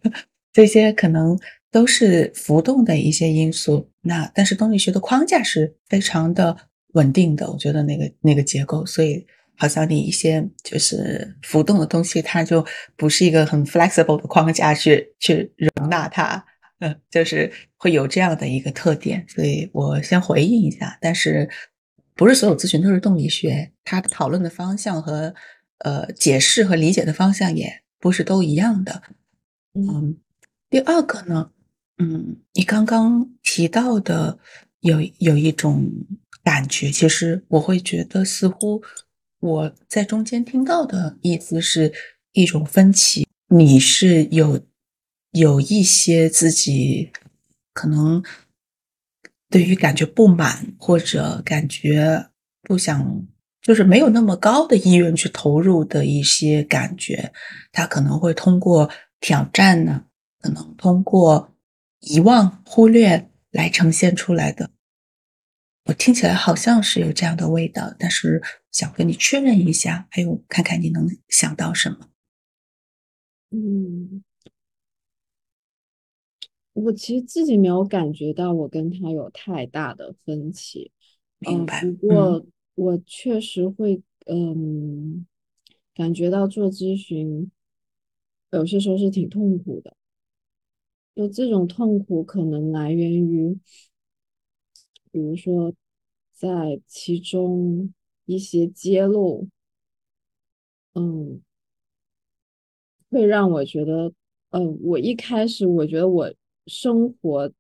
[0.53, 1.41] 这些可能
[1.73, 3.91] 都是浮动的一些因素。
[4.03, 6.57] 那但是动力学的框架是非常的
[6.93, 12.65] 稳定的，我觉得那个那个结构，所以好像你一些就是浮动的东西，它就
[12.97, 16.45] 不是一个很 flexible 的框架去去容纳它，
[16.81, 19.25] 嗯，就是会有这样的一个特点。
[19.29, 21.49] 所以我先回应一下，但是
[22.15, 25.35] 不是所有咨询都是动力学，它讨论的方向和
[25.79, 29.03] 呃解释和理解的方向也不是都一样的。
[29.75, 30.19] 嗯，
[30.69, 31.51] 第二个呢？
[31.99, 34.39] 嗯，你刚刚提到的
[34.81, 35.89] 有有一种
[36.43, 38.83] 感觉，其实我会觉得似乎
[39.39, 41.93] 我在中间听到的意思是
[42.33, 43.29] 一种分歧。
[43.49, 44.61] 你是有
[45.33, 47.13] 有一些自己
[47.73, 48.25] 可能
[49.49, 52.31] 对于感觉不满，或者感觉
[52.63, 53.25] 不想，
[53.61, 57.33] 就是没有那么高的意愿去投入的一些感觉，
[57.71, 60.07] 他可能会通过挑战呢，
[60.41, 61.52] 可能通过。
[62.03, 64.71] 遗忘、忽略来呈现出来的，
[65.85, 72.11] 我听起来好像是有这样的味道，但是想跟你确认一下，还有看看你能想到什么。
[73.51, 74.25] 嗯，
[76.73, 80.91] 我其实自己没有感觉到我跟他有太大的分歧，
[81.39, 81.85] 明白。
[81.85, 85.25] 不过我确实会，嗯，
[85.95, 87.49] 感觉到做咨询
[88.51, 89.97] 有些时候是挺痛苦的。
[91.15, 93.59] 就这种痛苦可能来源于，
[95.11, 95.75] 比如说，
[96.33, 97.93] 在其中
[98.25, 99.47] 一些揭露，
[100.95, 101.43] 嗯，
[103.11, 104.11] 会让我觉得，
[104.51, 106.33] 嗯，我一开始我觉得我
[106.67, 107.53] 生活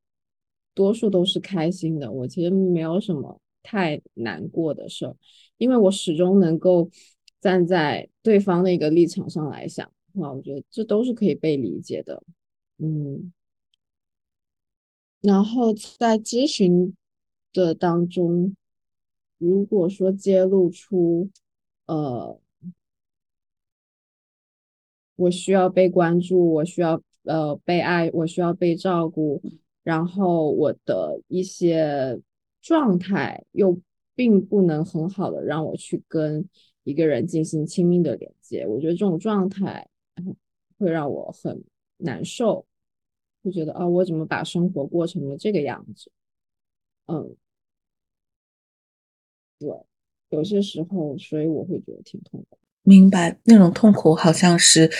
[0.72, 5.14] 多数都是开心的，我其实没有什么太难过的事儿，
[5.58, 6.88] 因为我始终能够
[7.38, 12.22] 站在对方的一个立场上来想，啊，我觉得这都是可以被理解的，
[12.78, 13.30] 嗯。
[15.22, 16.94] 然后在咨询
[17.52, 18.56] 的当中，
[19.38, 21.30] 如果说揭露出，
[21.86, 22.40] 呃，
[25.14, 29.40] 我需要被关注，我需要呃被爱，我需要被照顾，
[29.84, 32.20] 然后我的一些
[32.60, 33.80] 状态又
[34.16, 36.48] 并不能很好的让我去跟
[36.82, 39.88] 一个人进行亲密的连接，我觉得这种状态
[40.78, 41.62] 会让我很
[41.98, 42.66] 难受。
[43.42, 46.10] 会觉得啊，我怎么把生活过成了这个样子？
[47.06, 47.36] 嗯，
[49.58, 49.68] 对，
[50.30, 52.58] 有些时候，所以我会觉得挺痛苦。
[52.84, 54.90] 明白，那种痛苦好像是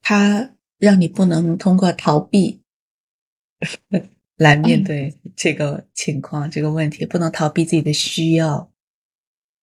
[0.00, 2.62] 他让你不能通过逃避
[4.36, 8.72] 来面对这个情况、这个问题，不能逃避自己的需要，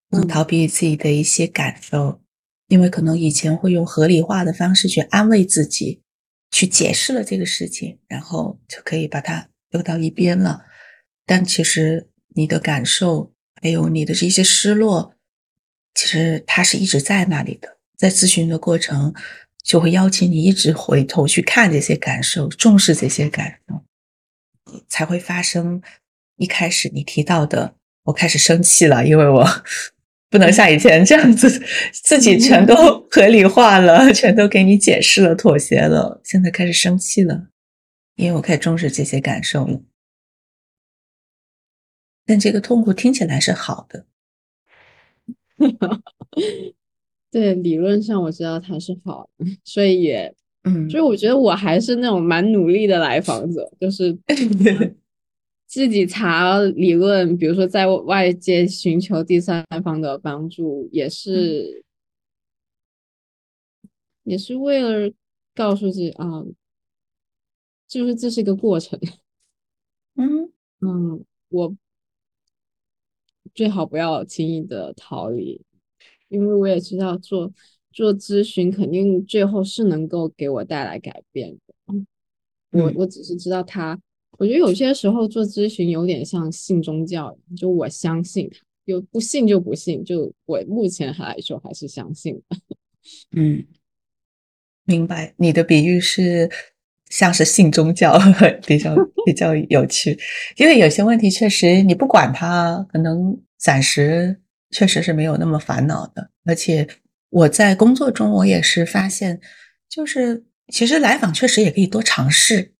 [0.09, 2.21] 不能逃避自己的一些感受，
[2.67, 6.01] 因为可能以前会用合理化的方式去安慰自己。
[6.51, 10.65] 去解释了这个事情，然后就可以把它丢到一边了。
[11.25, 15.13] 但其实你的感受还有你的这些失落，
[15.93, 17.77] 其实它是一直在那里的。
[17.97, 19.13] 在咨询的过程，
[19.63, 23.83] 就会邀请你一直回头去看这些感受，重视这些感受，
[24.87, 25.81] 才会发生
[26.35, 29.63] 一开始你提到的，我开始生气了，因为我。
[30.29, 31.49] 不能像以前这样子，
[32.03, 32.75] 自己全都
[33.09, 36.19] 合理化了， 全都给你解释了、妥协了。
[36.23, 37.47] 现在开始生气了，
[38.15, 39.81] 因为我开始重视这些感受了。
[42.25, 44.05] 但这个痛苦听起来是好的。
[47.31, 54.17] 对，理论上我知道它是好的，所以也，嗯，所以我觉得我还是那种蛮努力的来访者，就是。
[55.77, 61.83] 自己查理论，比如说在外界寻求第三方的帮助，也是
[64.23, 65.13] 也是为了
[65.53, 66.43] 告诉自己啊，
[67.87, 68.99] 就是这是一个过程。
[70.15, 71.77] 嗯嗯，我
[73.53, 75.61] 最好不要轻易的逃离，
[76.27, 77.53] 因为我也知道做
[77.91, 81.75] 做咨询肯定最后是能够给我带来改变的。
[82.71, 84.01] 我我只是知道他。
[84.37, 88.49] 我觉得有些时候做咨询有点像信宗教，就我相信，
[88.85, 90.03] 有不信就不信。
[90.03, 92.41] 就我目前来说还是相信。
[93.35, 93.65] 嗯，
[94.85, 95.33] 明白。
[95.37, 96.49] 你的比喻是
[97.09, 98.17] 像是信宗教，
[98.67, 98.95] 比较
[99.25, 100.17] 比较有趣。
[100.57, 106.29] 因为有些问题确实你不管它，可能暂时确实是没有那么烦恼的。
[106.45, 106.87] 而且
[107.29, 109.41] 我在工作中，我也是发现，
[109.89, 112.73] 就是其实来访确实也可以多尝试。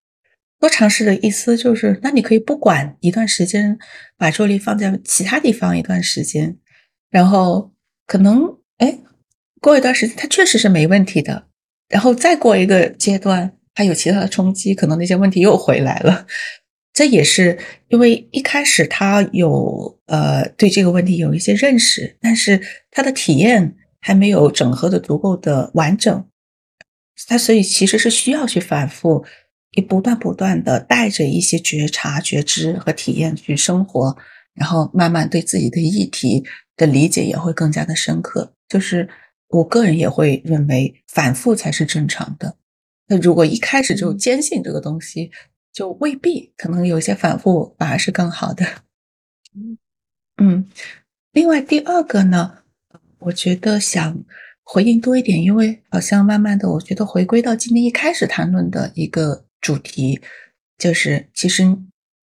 [0.60, 3.78] 多尝试的意思就是，那你可以不管一段时间，
[4.18, 6.58] 把注意力放在其他地方一段时间，
[7.10, 7.72] 然后
[8.06, 9.00] 可能哎，
[9.62, 11.48] 过一段时间，他确实是没问题的，
[11.90, 16.26] 然后再过一个阶段，他有其他的冲击，可能那些问题又回来了。
[16.92, 26.26] 这也是因为一开始他有呃对这个问题有一些认识，但是他的体验还没有整合的足够的完整，
[27.28, 29.24] 他所以其实是需要去反复，
[29.72, 34.18] 一不断不断的带着一些觉察、觉知和体验去生活，
[34.54, 36.44] 然后慢慢对自己的议题
[36.76, 38.54] 的理解也会更加的深刻。
[38.68, 39.08] 就是
[39.50, 42.58] 我个人也会认为反复才是正常的。
[43.08, 45.32] 那如果一开始就坚信这个东西，
[45.72, 48.66] 就未必，可能有些反复反而是更好的。
[50.42, 50.70] 嗯，
[51.32, 52.60] 另外第二个呢，
[53.20, 54.24] 我觉得想
[54.64, 60.22] 回应多一点，因为好像慢慢的，我觉得回归到今天一开始谈论的一个主题，
[60.78, 61.66] 就是其实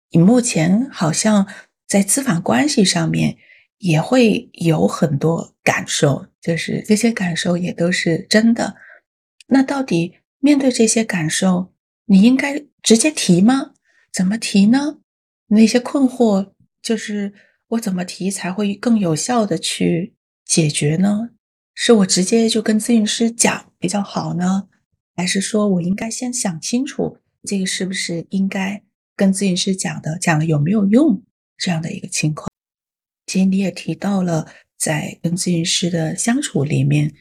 [0.10, 1.48] 你目前好像
[1.88, 3.38] 在咨访关系上面
[3.78, 8.76] 也会有很多感受，就是这些感受也都是真的。
[9.48, 11.72] 那到底面对这些感受？
[12.08, 13.72] 你应该直接提吗？
[14.12, 14.98] 怎么提呢？
[15.48, 17.34] 那些困惑就是
[17.70, 21.30] 我怎么提才会更有效的去解决呢？
[21.74, 24.68] 是我直接就跟咨询师讲比较好呢，
[25.16, 28.84] 还是说我应该先想清楚这个是不是应该
[29.16, 31.24] 跟咨询师讲的，讲了有没有用
[31.58, 32.50] 这样的一个情况？
[33.26, 34.48] 其实你也提到了，
[34.78, 37.14] 在跟咨询师的相处里面，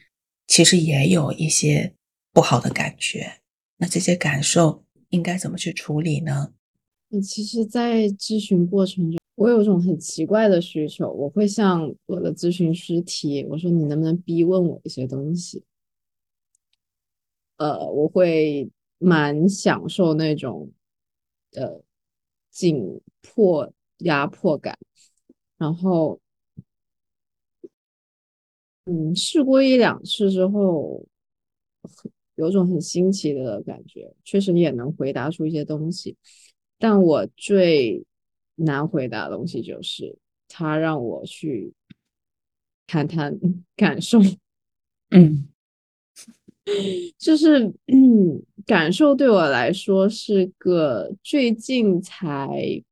[0.47, 1.93] 其实也有一些
[2.33, 3.41] 不好的感觉。
[3.77, 6.53] 那这些感受应该怎么去处理呢？
[7.11, 15.63] 嗯，其实，在咨询过程中，我有一种很奇怪的需求，我会向我的咨询师提，我说你能不能逼问我一些东西？
[17.57, 20.71] 呃，我会蛮享受那种
[21.53, 21.81] 呃
[22.51, 24.77] 紧迫压迫感，
[25.57, 26.21] 然后，
[28.85, 31.05] 嗯，试过一两次之后。
[32.35, 36.15] 有种很新奇的感觉，确实你也能回答出一些东西，
[36.77, 38.05] 但我最
[38.55, 41.73] 难回答的东西就是他让我去
[42.87, 43.37] 谈谈
[43.75, 44.19] 感受，
[45.11, 45.49] 嗯，
[47.17, 52.83] 就是嗯，感受对我来说是个最近才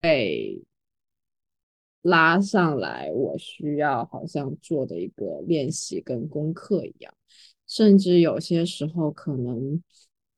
[0.00, 0.62] 被
[2.02, 7.12] 拉上来，我需要好像做的一个练习跟功课一样。
[7.66, 9.82] 甚至有些时候，可能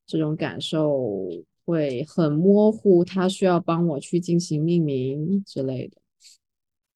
[0.04, 1.28] 这种感受
[1.64, 5.98] 会很模糊，他需要帮我去进行命名之类的。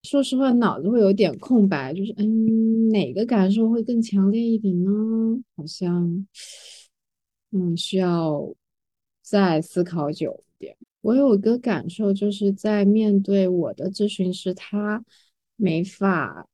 [0.05, 4.91] 说实话，脑子会有点空白，就是嗯，哪个感受会更强烈一点呢？
[5.57, 6.27] 好像
[7.51, 8.55] 嗯，需要
[9.23, 10.77] 再思考久一点。
[11.01, 15.05] 我有一个感受，就是在面对我的咨询师，他
[15.57, 16.49] 没法，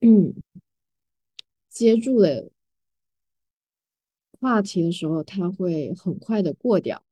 [0.00, 0.34] 嗯。
[1.70, 2.50] 接住了
[4.38, 7.02] 话题的时候，他会很快的过掉。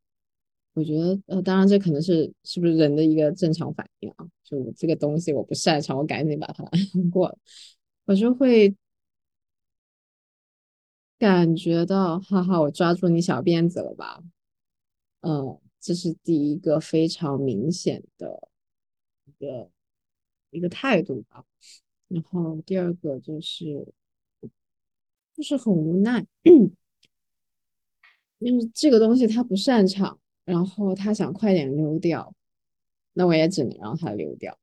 [0.74, 4.26] 我觉得，呃，当然这可能是是不是人的一个正常反应啊？
[4.44, 6.64] 就我这个东西我不擅长，我赶紧把它
[7.12, 7.38] 过了。
[8.04, 8.74] 我就会
[11.18, 14.22] 感觉到，哈哈，我抓住你小辫子了吧？
[15.20, 18.48] 嗯，这是第一个非常明显的
[19.26, 19.70] 一个
[20.50, 21.44] 一个态度吧。
[22.08, 23.92] 然后第二个就是。
[25.32, 26.26] 就是很无奈，
[28.40, 30.19] 因为这个东西他不擅长，
[30.50, 32.34] 然后他想快点溜掉，
[33.12, 34.58] 那我也只能让他溜掉。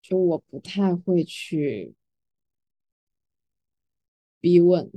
[0.00, 1.94] 就我不太会去
[4.40, 4.90] 逼问，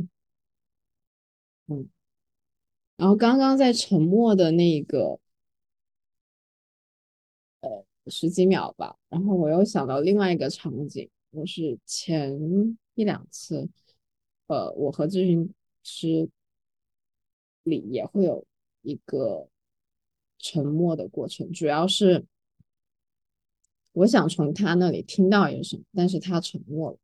[1.68, 1.90] 嗯，
[2.96, 5.20] 然后刚刚在沉默的那个
[7.60, 12.40] 呃十几秒吧，然后我又想到另外一个场景，就是前
[12.94, 13.70] 一两次。
[14.48, 16.30] 呃，我和咨询师
[17.64, 18.46] 里也会有
[18.82, 19.48] 一个
[20.38, 22.26] 沉默的过程，主要是
[23.94, 26.98] 我想从他那里听到一个什么，但是他沉默了。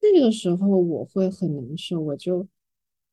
[0.00, 2.46] 那个时候我会很难受，我就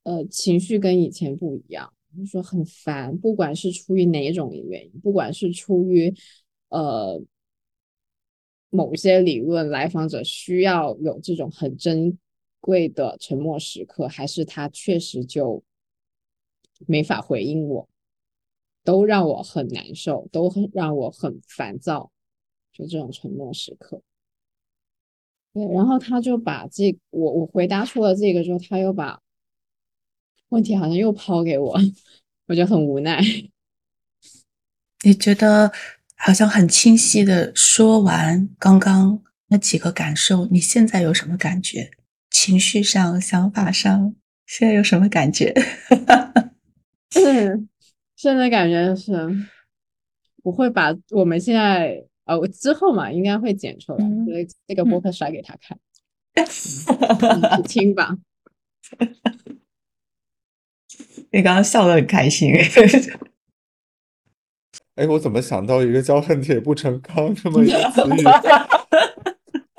[0.04, 6.14] 呃情绪跟以前不一样，就说很烦，不管是出于哪种原因，不管是出于
[6.70, 7.22] 呃
[8.70, 12.18] 某些理论，来访者需要有这种很珍。
[12.64, 15.64] 贵的沉默时刻，还是他确实就
[16.88, 17.88] 没法回应我，
[18.84, 22.12] 都让我很难受，都很让我很烦躁。
[22.74, 24.02] 就这种沉默时刻，
[25.54, 29.22] 对，然后他就把这我我回答出了这个之后，他又把
[30.48, 31.78] 问题好像又抛给我，
[32.48, 33.22] 我就很无奈。
[35.04, 35.74] 你觉得
[36.16, 41.92] 好像很清晰的说完刚刚那几个感受，你现在有什么感觉？
[42.30, 44.16] 情绪上、想法上，
[44.46, 45.54] 现在有什么感觉？
[47.16, 47.70] 嗯，
[48.16, 49.14] 现在感觉是，
[50.44, 55.78] 我会把我们现在呃之后嘛，应该会剪出来，所以这个播客甩给他看，
[57.60, 58.18] 你听吧。
[61.32, 62.54] 你刚刚笑得很开心。
[64.96, 68.24] 哎，我怎么想到一个叫“恨铁不成钢”这么一个词语？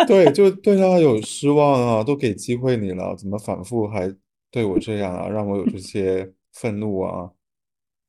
[0.06, 4.10] 对，就对他有失望啊，都给机会你了，怎么反复还
[4.50, 7.32] 对我这样啊，让我有这些愤怒啊？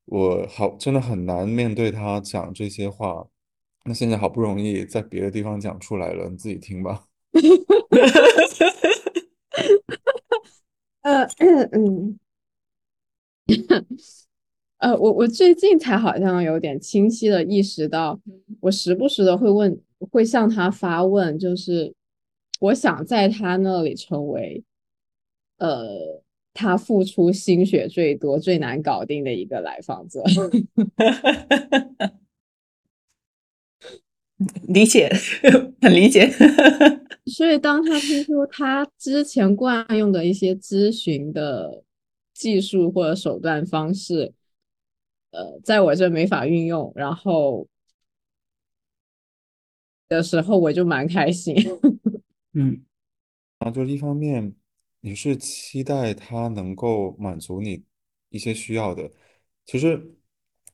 [0.05, 3.25] 我好真的很难面对他讲这些话。
[3.85, 7.07] 那现在好不容易在别的地方讲出来了，你自己听吧。
[11.01, 11.23] 呃
[11.71, 12.19] 嗯。
[14.77, 18.19] 呃，我我最近才好像有点清晰的意识到，
[18.59, 19.81] 我时不时的会问，
[20.11, 21.95] 会向他发问，就是
[22.59, 24.63] 我想在他那里成为，
[25.57, 26.21] 呃，
[26.53, 30.23] 他付出心血最多、最难搞定的一个来访者。
[34.67, 35.09] 理解，
[35.81, 36.29] 很理解。
[37.25, 41.83] 所以当他听说他之前惯用的一些咨询的。
[42.35, 44.33] 技术或者手段方式，
[45.29, 47.67] 呃，在我这没法运用，然后
[50.09, 51.55] 的时候我就蛮开心。
[52.53, 52.83] 嗯，
[53.59, 54.55] 啊，就是一方面
[55.05, 57.83] 你是期待他能够满足你
[58.29, 59.11] 一些需要的，
[59.65, 60.15] 其实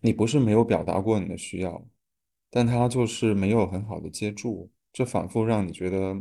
[0.02, 1.84] 你不是没有表达过你的需要，
[2.52, 6.16] 但他就是没有很好的接住，这反复让你觉得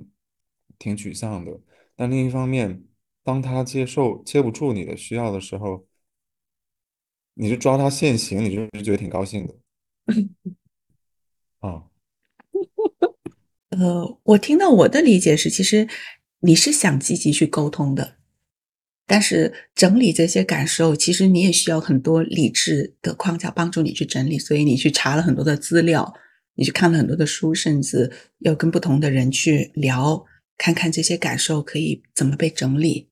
[0.78, 1.60] 挺沮丧的。
[1.94, 2.82] 但另一方面，
[3.22, 5.86] 当他接受接不住你的需要的时候，
[7.34, 9.54] 你就抓他现行，你就觉得挺高兴的。
[11.58, 11.84] 啊，
[13.68, 15.86] 呃，我听到我的理解是，其实
[16.40, 18.16] 你是想积极去沟通的，
[19.06, 26.14] 但是整理这些感受，其实你也需要很多理智的框架帮助你去整理，所以你去查了很多的资料，
[26.54, 30.24] 你去看了很多的书，甚至要跟不同的人去聊，
[30.56, 33.08] 看看这些感受可以怎么被整理。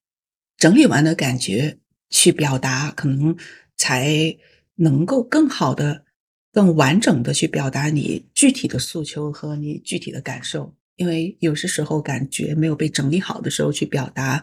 [0.57, 3.37] 整理完的感觉去表达，可能
[3.77, 4.37] 才
[4.77, 6.05] 能够更好的、
[6.53, 10.76] 更完整的去表达你具体的诉求和你具体的感受。
[10.97, 14.43] 因为有些时候感觉没有被整理好的时候去表达，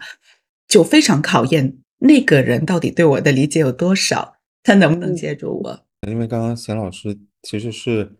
[0.67, 5.85] 就非常考验那个人到底对我的理解有多少，他能不能接住我。
[6.07, 8.15] 因为刚刚贤老师其实是，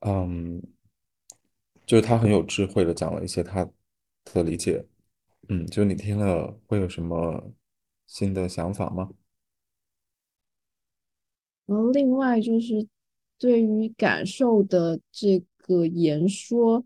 [0.00, 0.62] 嗯，
[1.84, 3.68] 就是他很有智慧的讲了一些他
[4.32, 4.86] 的理解。
[5.48, 7.52] 嗯，就你听了会有什么
[8.06, 9.10] 新的想法吗？
[11.66, 12.86] 然后另外就是
[13.38, 16.84] 对于感受的这个言说，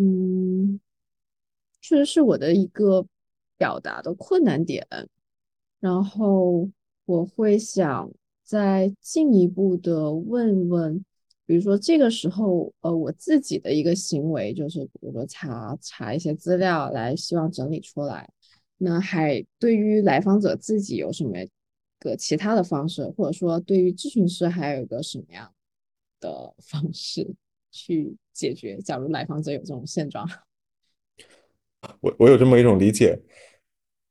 [0.00, 0.78] 嗯，
[1.80, 3.04] 确实是我的一个
[3.56, 4.86] 表达的困难点。
[5.80, 6.70] 然后
[7.04, 8.10] 我会想
[8.44, 11.04] 再进一步的问问。
[11.46, 18.30] 比如说这个时候，呃，我自己的一个行为就是，比如说查查一些资料来，希望整理出来。
[18.76, 21.32] 那还对于来访者自己有什么
[21.98, 25.52] 个其他的方式，或者说对于咨询师还有一个什么样
[26.20, 27.34] 的方式
[27.70, 28.78] 去解决？
[28.78, 30.24] 假如来访者有这种现状，
[32.00, 33.20] 我我有这么一种理解，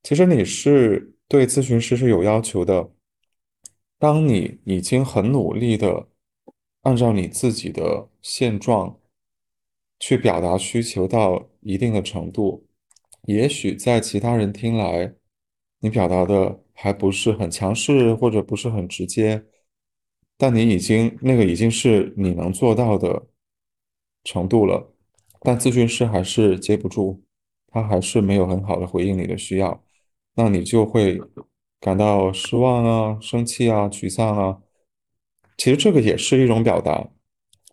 [0.03, 2.91] 其实你是对咨询师是有要求的，
[3.97, 6.09] 当你已经很努力的。
[6.83, 8.97] 按照你自己的现状
[9.99, 12.65] 去表达需求到一定的程度，
[13.23, 15.13] 也许在其他人听来，
[15.79, 19.43] 你表达的还不是很强势或者不是很直接，
[20.37, 23.27] 但你已经那个已经是你能做到的
[24.27, 24.91] 程度了。
[25.39, 27.21] 但咨询师还是接不住，
[27.71, 29.81] 他还是没有很好的回应你的需要，
[30.35, 31.21] 那你就会
[31.79, 34.57] 感到失望啊、生气啊、沮丧啊。
[35.57, 37.07] 其实这个也是一种表达，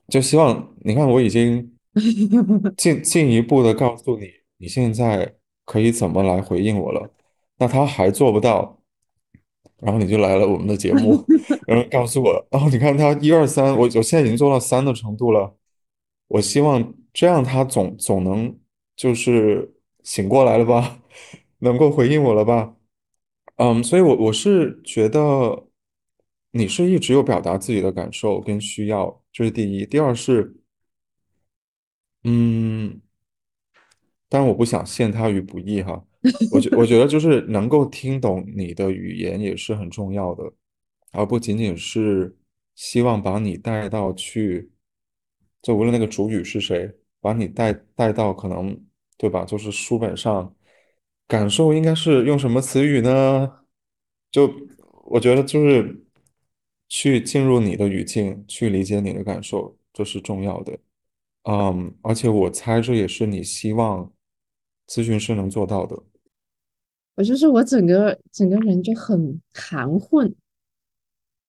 [0.09, 1.75] 就希望你看，我已经
[2.77, 4.29] 进进一步的告诉你，
[4.59, 5.35] 你现在
[5.65, 7.11] 可以怎么来回应我了。
[7.59, 8.79] 那他还做不到，
[9.81, 11.25] 然后你就来了我们的节目，
[11.67, 15.57] 然后告诉我，哦，你看他一二三，我我现在已经做到三的程度了。
[16.35, 18.59] 我希望这样他总总能
[18.97, 21.03] 就是醒过来了吧，
[21.61, 22.77] 能够回应我了吧？
[23.57, 25.69] 嗯，所以我我是觉得。
[26.57, 29.85] 你是一直有表达自己的感受跟需要，这是第一。
[29.85, 30.55] 第二是，
[32.23, 33.01] 嗯，
[34.29, 36.05] 但我不想陷他于不义哈。
[36.55, 40.45] 我觉我觉得就是能够听懂你的语言也是很重要的，
[41.11, 42.37] 而不仅仅是
[42.77, 44.71] 希望把你带到去，
[45.65, 48.79] 就无论那个主语是谁，把你带带到可能，
[49.17, 49.47] 对吧？
[49.47, 50.55] 就是书本上
[51.27, 53.65] 感受应该是用什么词语呢？
[54.31, 54.53] 就
[55.07, 56.05] 我觉得就是
[56.91, 60.79] 去进入你的语境，去理解你的感受，这是重要的。
[61.45, 64.13] 嗯，而且我猜这也是你希望
[64.87, 66.03] 咨询师能做到的。
[67.15, 70.35] 我就是我整个整个人就很含混，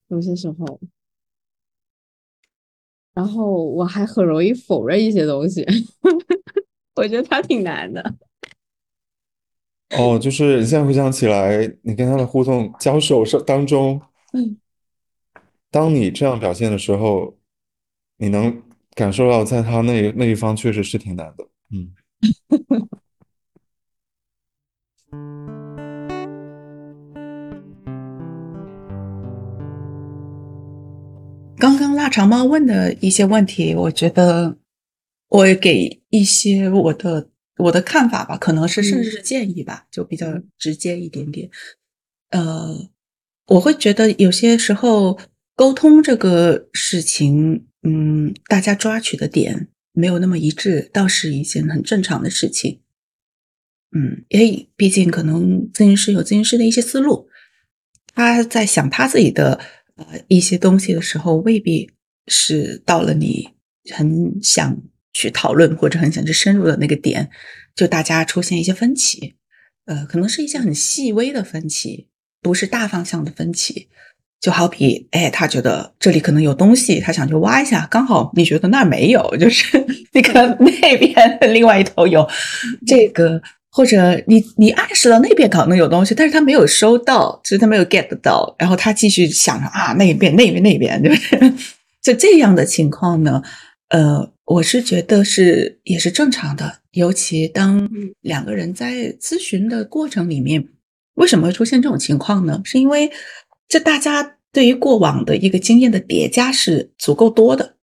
[0.08, 0.80] 有些时候，
[3.16, 5.66] 然后我还很容易否认一些东西，
[6.96, 8.16] 我觉得他挺难的。
[9.98, 14.02] 哦，就是你现在回想起来，你跟他的互动交手是当中，
[14.34, 14.58] 嗯，
[15.72, 17.38] 当你这样表现的时候，
[18.18, 18.62] 你能
[18.94, 21.94] 感受到在他那那一方确实是挺难的，嗯。
[31.58, 34.58] 刚刚腊肠猫问的一些问题，我觉得
[35.30, 40.28] 我给一些我的我的看法吧，可能是甚至是建议吧，就比较
[40.58, 41.50] 直接一点点。
[42.32, 42.90] 呃，
[43.48, 45.18] 我会觉得有些时候
[45.56, 52.82] 沟通这个事情，嗯，大家抓取的点没有那么一致，倒是一件很正常的事情。
[53.96, 57.30] 嗯，因为毕竟可能咨询师有咨询师的一些思路，
[58.14, 59.62] 他在想他自己的。
[59.98, 61.90] 呃，一些东西的时候，未必
[62.28, 63.50] 是到了你
[63.94, 64.78] 很想
[65.14, 67.30] 去讨论或者很想去深入的那个点，
[67.76, 69.36] 就大家出现一些分歧。
[69.86, 72.08] 呃，可能是一些很细微的分歧，
[72.42, 73.88] 不是大方向的分歧。
[74.42, 79.78] 就好比，哎，他觉得这里可能有东西，他想去挖一下，刚好你觉得那儿没有，就是
[80.12, 82.28] 那个 那边另外一头有
[82.86, 83.42] 这个。
[83.76, 91.54] 或者你你暗示了那边可能有东西，但是他没有收到，就是他没有 get 到，然后他继续想着啊那边那边那边，对不对？
[92.02, 93.44] 就这样的情况呢，
[93.90, 97.90] 呃，我是觉得是也是正常的，尤其当
[98.22, 100.66] 两个人在咨询的过程里面，
[101.16, 102.62] 为什么会出现这种情况呢？
[102.64, 103.12] 是因为
[103.68, 107.76] 这大家对于过往的一个经验的叠加是足够多的，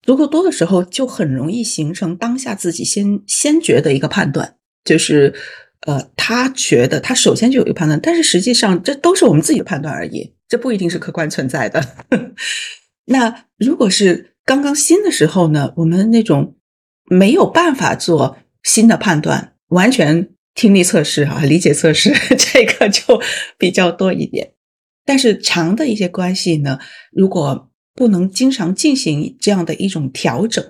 [0.00, 4.54] 足够多的时候，就很容易形成当下自己先先觉的一个判断。
[4.86, 5.34] 就是，
[5.86, 11.84] 呃，他觉得他首先就有一个判断，但是实际上这都是我们自己的判断而已，这不一定是客观存在的。
[13.06, 16.56] 那如果是刚刚新的时候呢，我们那种
[17.10, 23.20] 没有办法做新的判断，完全听力测试啊，理解测试， 这个就
[23.58, 24.52] 比较多一点。
[25.04, 26.78] 但是长的一些关系呢，
[27.12, 30.64] 如果不能经常进行这样的一种调整、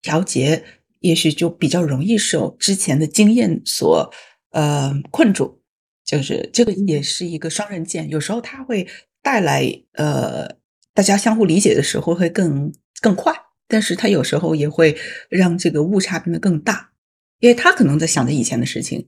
[0.00, 0.64] 调节。
[1.00, 4.10] 也许就比较容易受之前的经验所
[4.50, 5.62] 呃困住，
[6.04, 8.08] 就是这个也是一个双刃剑。
[8.08, 8.86] 有时候它会
[9.22, 10.46] 带来呃
[10.94, 13.34] 大家相互理解的时候会更更快，
[13.66, 14.96] 但是它有时候也会
[15.30, 16.90] 让这个误差变得更大，
[17.38, 19.06] 因为他可能在想着以前的事情，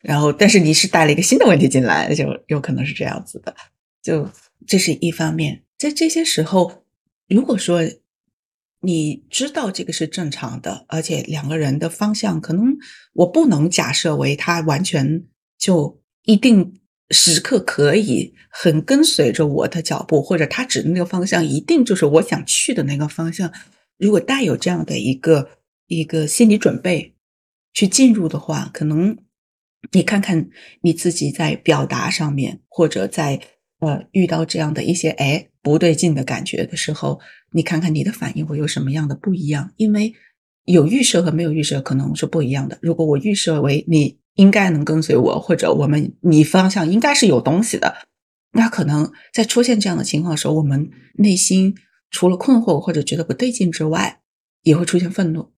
[0.00, 3.54] 然后但是你是带了一个新的问题进来，就有可能是这样子的。
[4.02, 4.28] 就
[4.66, 6.84] 这是一方面，在这些时候，
[7.28, 7.80] 如果说。
[8.84, 12.76] 你知道这个是正常的，而且两个人的方向可能
[13.14, 15.24] 我不能假设为他完全
[15.58, 16.74] 就一定
[17.08, 23.50] 时刻可以很跟随着我的脚步，或者他指的那个方向一定就是我想去的那个方向。
[23.96, 25.48] 如果带有这样的一个
[25.86, 27.14] 一个心理准备
[27.72, 29.16] 去进入的话，可能
[29.92, 30.50] 你看看
[30.82, 33.40] 你自己在表达上面，或者在
[33.80, 37.20] 呃遇到这样的一些哎不对劲的感觉的时候。
[37.54, 39.72] 你看看你的反应会有什么样的不一样？
[39.76, 40.12] 因为
[40.64, 42.78] 有预设和没有预设可能是不一样的。
[42.82, 47.94] 如果我预设为你应该能跟随我，或者我们你方向应该是有东西的，
[48.52, 51.74] 那可能在出现这样的情况的时候，我们内心
[52.10, 54.20] 除了困惑或者觉得不对劲之外，
[54.62, 55.52] 也会出现愤怒。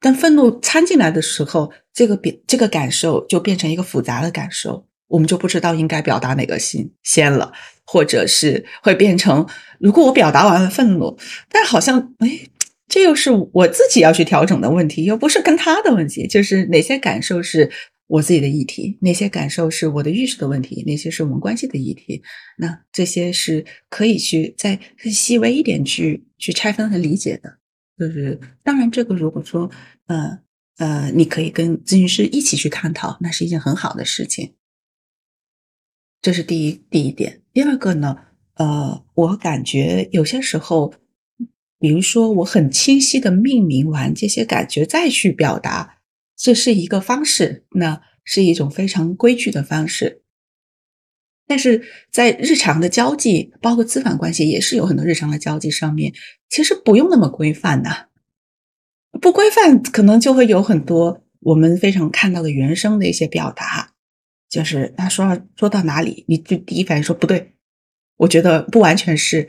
[0.00, 7.52] 但愤怒掺进来的时候，这个变这个感受就变成一个复杂的感受，我们就不知道应该表达哪个心先了。
[7.90, 9.48] 或者是会变成，
[9.80, 12.40] 如果我表达完了愤怒，但好像哎，
[12.86, 16.26] 这又是我自己要去调整的问题，又不是跟他的问题。
[16.26, 17.70] 就是哪些感受是
[18.06, 22.22] 我自己的议题，哪些感受是我的意识的问题，哪些是我们关系的议题。
[22.58, 24.78] 那这些是可以去再
[25.10, 27.56] 细微一点去去拆分和理解的。
[27.98, 29.70] 就是当然，这个如果说
[30.08, 30.38] 呃
[30.76, 34.52] 呃，你可以跟咨询师一起去探讨，那是一件很好的事情。
[36.20, 37.42] 这是第一第一点。
[37.52, 38.16] 第二个呢，
[38.54, 40.92] 呃，我感觉有些时候，
[41.78, 45.98] 比如说我很清晰的命名完这些感觉再去表达，
[46.36, 50.22] 这是一个方式，那是一种非常规矩的方式。
[51.46, 56.12] 但是在日常的交际，包括咨访关系，也是有很多日常的交际上面，
[56.50, 58.08] 其实不用那么规范的。
[59.20, 63.94] 不规范，可能就会有很多我们非常看到的原生的一些表达，
[64.48, 67.54] 就是他说说到哪里，你就第一反应说不对，
[68.16, 69.48] 我觉得不完全是，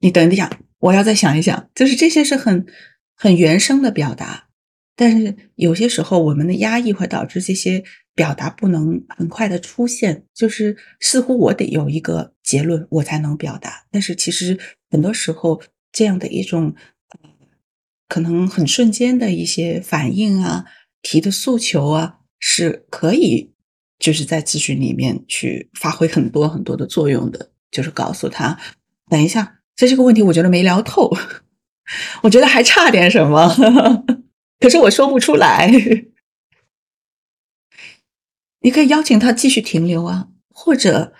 [0.00, 2.66] 你等一下，我要再想一想，就是这些是很
[3.14, 4.48] 很原生的表达。
[4.96, 7.84] 但是有些时候，我们的压抑会导致这些
[8.16, 13.86] 表达不能很快的出现，就是似乎我得有一个结论，我才能表达。
[13.92, 14.58] 但是其实
[14.90, 16.74] 很多时候，这样的一种
[18.08, 20.64] 可能很瞬间的一些反应啊、
[21.00, 23.52] 提的诉求啊，是可以
[23.98, 27.50] 就是在咨询里面去发挥很多很多的作用的。
[27.70, 28.58] 就是告诉他，
[29.10, 31.14] 等一下，在这个问题我觉得没聊透，
[32.24, 33.46] 我觉得还差点什么。
[34.58, 35.70] 可是我说不出来，
[38.60, 41.12] 你可以邀请他继续停留啊，或者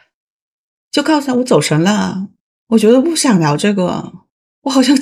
[0.91, 2.31] 就告诉他我走神了，
[2.69, 4.25] 我觉得不想聊这个，
[4.63, 4.97] 我好像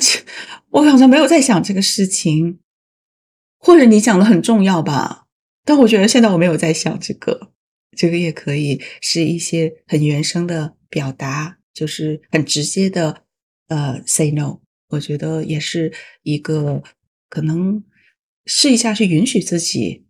[0.71, 2.59] 我好像没有在想这个事情，
[3.57, 5.27] 或者你讲的很重要吧，
[5.63, 7.53] 但我觉得现在我没有在想这个，
[7.97, 13.23] 这个也可以是一些很原生的表达，就是很直接的
[13.67, 15.91] 呃 say no，我觉得也是
[16.23, 16.81] 一个
[17.27, 17.83] 可能。
[18.49, 20.05] 试一下去允许自己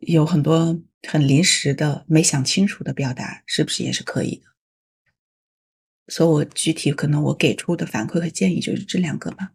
[0.00, 4.42] 有很多很临时的、没想清楚的表达，是不是也是可以的？
[6.08, 9.52] 所以，我具体可能我给出的反馈和建议就是这两个吧。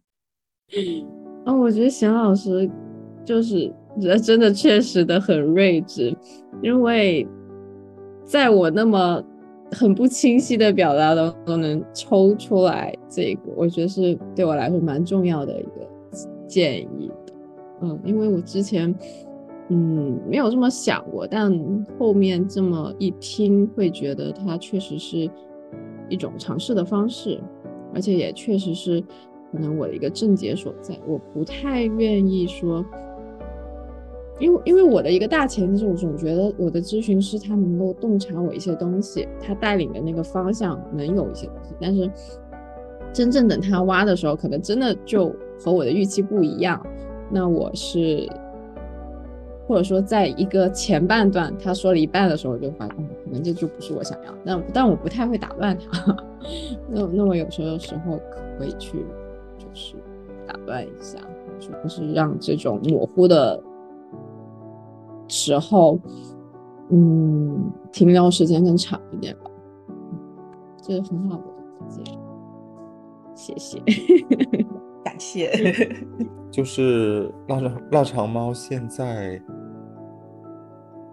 [0.74, 1.03] 嗯
[1.45, 2.71] 啊，我觉得贤老师
[3.26, 3.69] 就是
[3.99, 6.15] 人 真的确实的很睿智，
[6.61, 7.28] 因为
[8.24, 9.24] 在我那么
[9.71, 15.88] 很不清晰的表达当中能抽出来这个，我觉得是对我来说蛮重要的一个
[16.47, 17.11] 建议。
[17.82, 18.93] 嗯，因为我之前，
[19.69, 21.51] 嗯，没有这么想过，但
[21.99, 25.30] 后面这么一听，会觉得它确实是
[26.07, 27.41] 一种尝试的方式，
[27.93, 29.01] 而且也确实是
[29.51, 30.97] 可能我的一个症结所在。
[31.07, 32.86] 我不太愿意说，
[34.43, 42.11] 因为因为我的一个大前提是，我总觉得我的咨询师他能够洞察我一些东西，他带领的那个方向能有一些东西，但是
[43.13, 46.85] 真正等他挖的时候，可能真的就和我的预期不一样。
[47.31, 48.29] 那我是，
[49.65, 54.33] 或者说，在一个前半段他说了一半的时候，就发现可能这就不是我想要。
[54.43, 56.17] 但但我不太会打断他。
[56.91, 58.19] 那那我有时候的时候
[58.59, 58.97] 可以去，
[59.57, 59.95] 就是
[60.45, 61.17] 打断一下，
[61.81, 63.61] 就是让这种模糊的
[65.34, 65.99] 时候，
[66.89, 69.49] 嗯，停留时间更长一点吧。
[70.79, 71.43] 这是很好的
[71.89, 72.19] 建议，
[73.34, 73.79] 谢谢，
[75.03, 75.51] 感谢。
[76.51, 79.41] 就是腊肠腊肠猫，现在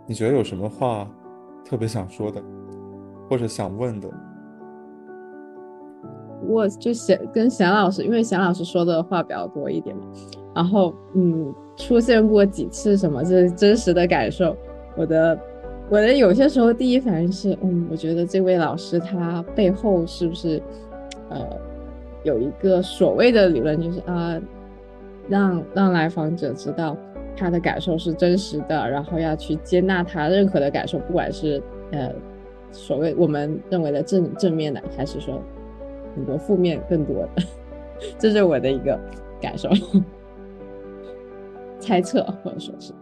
[0.06, 1.08] 你觉得有什么话
[1.64, 2.42] 特别想说的，
[3.28, 4.08] 或者想问的？
[6.46, 10.02] 我就想跟贤老师，因为贤老师说的话比较多一点嘛，
[10.54, 14.56] 然后嗯，出现过几次什么，这是真实的感受。
[14.96, 15.38] 我的
[15.88, 20.62] 我的有些时候第一反应是，嗯，我觉得这位老师他背后是不是
[21.28, 21.40] 呃
[22.22, 24.40] 有一个所谓的理论，就是啊。
[25.28, 26.96] 让让来访者知道
[27.36, 32.10] 他的感受是真实的，然后要去接纳他任何的感受，不管是呃
[32.72, 35.40] 所谓我们认为的正正面的，还是说
[36.16, 37.42] 很多负面更多的，
[38.18, 38.98] 这是我的一个
[39.40, 39.68] 感受，
[41.80, 42.92] 猜测或者说是。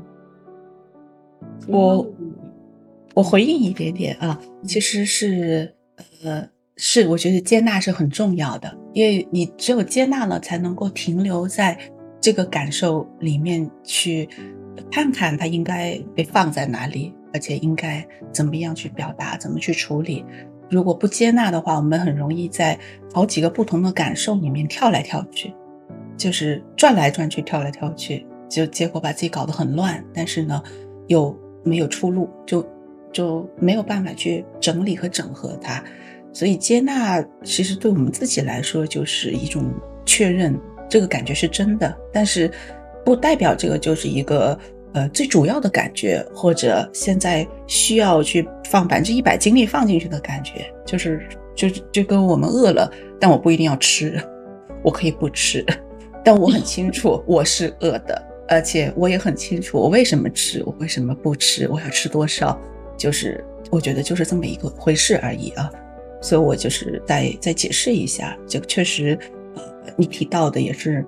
[1.66, 2.06] 我
[3.14, 5.74] 我回应一点点啊，其实是
[6.22, 11.78] 呃是我觉得接纳是很重要的，因为你只有接纳了，才能够停留在。
[12.20, 14.28] 这个感受里面去
[14.90, 20.24] 看看它应该被放在哪里，而且应该怎么样去表达，怎么去处理。
[20.68, 22.76] 如果不接纳的话，我们很容易在
[23.14, 25.54] 好几个不同的感受里面跳来跳去，
[26.16, 30.04] 就是转来转去，跳来跳去，就结果把自己搞得很乱。
[30.14, 30.62] 但是呢，
[31.06, 32.66] 又没有出路，就
[33.12, 35.82] 就没有办法去整理和整合它。
[36.32, 39.72] 所以接纳其实对我们自己来说就是一种
[40.04, 40.58] 确认。
[40.90, 42.50] 这个感觉是真的，但是
[43.04, 44.58] 不代表这个就是一个
[44.94, 52.90] 呃最主要的感觉，或者现在需要去放百分之一百精力放进去的感觉，就是就就跟我们饿了，
[53.20, 54.18] 但我不一定要吃，
[54.82, 55.62] 我可以不吃，
[56.24, 62.58] 但我很清楚我是饿的，而且我也很清楚我为什么吃，我为什么不吃，我要吃多少，
[62.96, 65.70] 就是我觉得就是这么一个回事而已啊，
[66.20, 69.18] 所以我就是再再解释一下，这个确实。
[69.56, 69.62] 呃
[69.96, 71.04] 你提到的也是，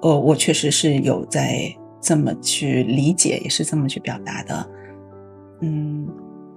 [0.00, 1.70] 呃，我确实是有在
[2.00, 4.70] 这么去理解，也是这么去表达的，
[5.60, 6.08] 嗯，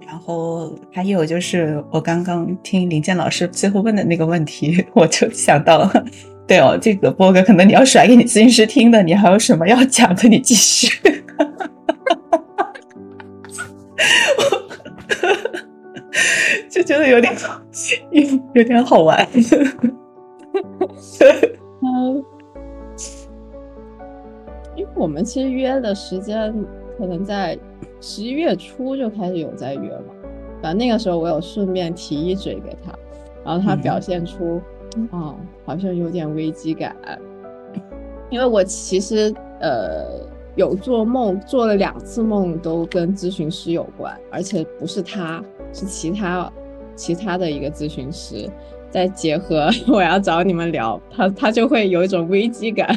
[0.06, 6.06] 然后还有就是我刚刚听林健老师最后问的那个问题，我就想到了，
[6.46, 10.28] 对哦，这个波哥可能你要甩给你咨询师听的，你还有什么要讲的？
[10.28, 10.88] 你继续。
[16.70, 17.34] 就觉得有点
[18.10, 18.22] 有
[18.54, 19.26] 有点好玩。
[21.82, 22.24] 嗯，
[24.76, 26.54] 因为我们其实约的时间
[26.96, 27.58] 可能在
[28.00, 30.14] 十一月初就开始有在约嘛，
[30.62, 32.92] 反正那个时候我有顺便提一嘴给他，
[33.44, 34.60] 然后他表现出。
[35.10, 36.94] 哦，好像有点危机感，
[38.30, 40.04] 因为我其实呃
[40.56, 45.42] 有做梦，做了两次梦都跟咨询师有关，而且不是他，
[45.72, 46.52] 是其他
[46.94, 48.48] 其他的一个咨询师，
[48.90, 52.88] 再结合 我要找你们聊，他他就会有一种危机感，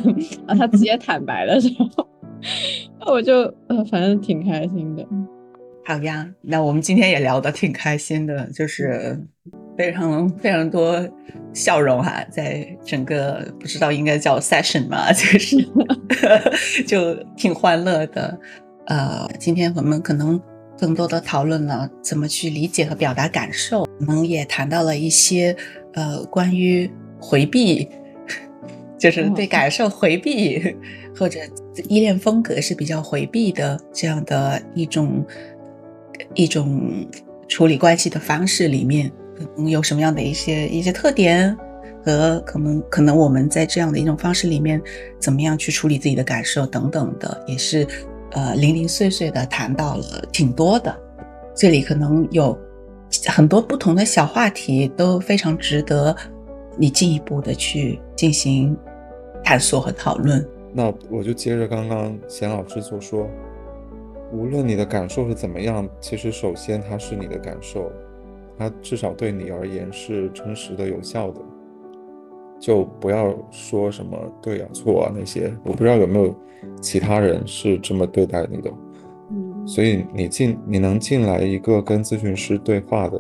[0.48, 2.08] 然后，他直接坦白的时候，
[3.00, 5.06] 那我就呃反正挺开心的。
[5.86, 9.20] 好呀，那我们今天也聊得挺开心的，就是
[9.80, 11.08] 非常非常多
[11.54, 15.56] 笑容哈，在整个不知道应该叫 session 嘛， 就是
[16.86, 18.38] 就挺欢乐的。
[18.88, 20.38] 呃，今天我们可能
[20.78, 25.56] 更多的讨论了怎么去理解和表达感受，我们也谈到了一些
[25.94, 27.88] 呃关于回避，
[29.00, 30.76] 就是对感受回避
[31.16, 31.40] 或者
[31.88, 35.26] 依恋风格是比较回避的这样的一种。
[36.36, 37.08] 一种
[37.48, 39.10] 处理关系的方式里面，
[39.40, 41.58] 可能有什么样的一些一些特点，
[42.04, 44.82] 和可能可能我们在这样的一种方式里面，
[45.20, 47.88] 怎么样去处理自己的感受等等的，也是
[48.32, 50.96] 呃零零碎碎的谈到了挺多的。
[51.56, 52.58] 这里可能有
[53.28, 56.16] 很多不同的小话题，都非常值得
[56.78, 58.78] 你进一步的去进行
[59.44, 60.46] 探索和讨论。
[60.72, 63.28] 那我就接着刚刚贤老师所说。
[64.32, 67.92] 无论你的感受是怎么样，其实首先它是你的感受，
[68.60, 71.42] 它至少对你而言是真实的、有效的。
[72.60, 76.36] 就不要说什么对啊、错啊那些，我不知道有没有
[76.82, 78.70] 其他人是这么对待你的。
[79.66, 83.20] 所以你进你能进来一个跟咨询师对话的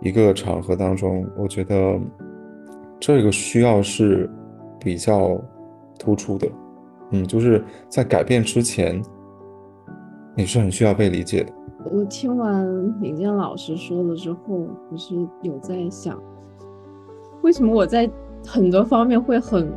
[0.00, 2.00] 一个场合当中，我觉得
[2.98, 4.28] 这个需要是
[4.80, 5.38] 比较
[5.98, 6.48] 突出的。
[7.10, 9.00] 嗯，就是在改变之前。
[10.38, 11.52] 你是很需要被理解的。
[11.92, 16.20] 我听完李健老师说了之后，我是有在想，
[17.42, 18.10] 为什么我在
[18.46, 19.72] 很多方面会很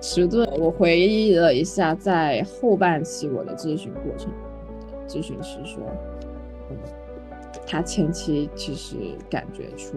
[0.00, 0.48] 迟钝？
[0.58, 4.32] 我回忆了一下，在后半期我的咨询过程，
[5.06, 5.82] 咨询师说，
[7.66, 8.96] 他前期其实
[9.30, 9.96] 感觉出，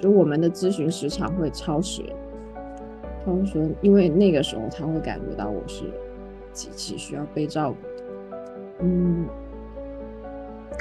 [0.00, 2.02] 就我们的咨询时长会超时，
[3.24, 5.84] 超时，因为那个时候他会感觉到我是
[6.52, 8.04] 极其需要被照顾的。
[8.80, 9.26] 嗯，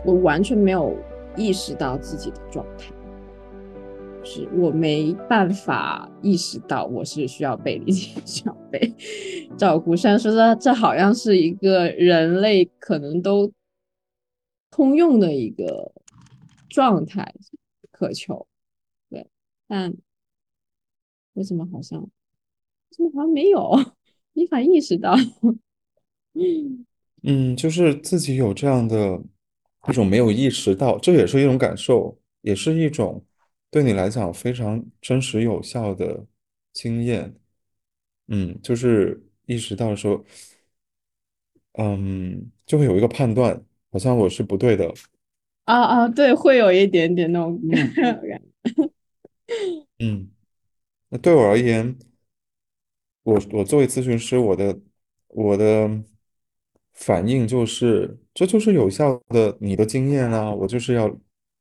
[0.03, 0.97] 我完全没有
[1.37, 2.91] 意识到自己的状态，
[4.23, 8.93] 是我没办法意识到我是需要被理解、需要被
[9.57, 9.95] 照顾。
[9.95, 13.51] 虽然说这这好像是一个人类可能都
[14.71, 15.91] 通用的一个
[16.69, 17.33] 状态
[17.91, 18.47] 渴求，
[19.09, 19.27] 对，
[19.67, 19.93] 但
[21.33, 22.07] 为什么好像
[22.91, 23.71] 怎么好像没有
[24.33, 25.15] 没法意识到？
[27.23, 29.21] 嗯，就是自己有这样的
[29.89, 33.23] 一种没有意识到，这也是一种感受，也是一种
[33.69, 36.25] 对你来讲非常真实有效的
[36.73, 37.35] 经验。
[38.27, 40.23] 嗯，就是意识到说，
[41.73, 44.93] 嗯，就会有一个判断，好像我是不对的。
[45.65, 48.41] 啊啊，对，会有一点点那种感觉。
[49.99, 50.29] 嗯，
[51.09, 51.97] 那对我而言，
[53.23, 54.79] 我我作为咨询师，我的
[55.27, 56.03] 我的。
[56.97, 60.53] 反应就是，这就是有效的你的经验啊！
[60.53, 61.17] 我就是要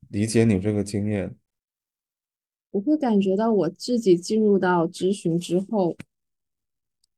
[0.09, 1.33] 理解你这个经验。
[2.71, 5.95] 我会感觉到我自己进入到咨询之后，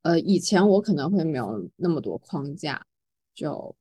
[0.04, 2.86] 呃，以前我可能会没有那么多框架。
[3.34, 3.76] 就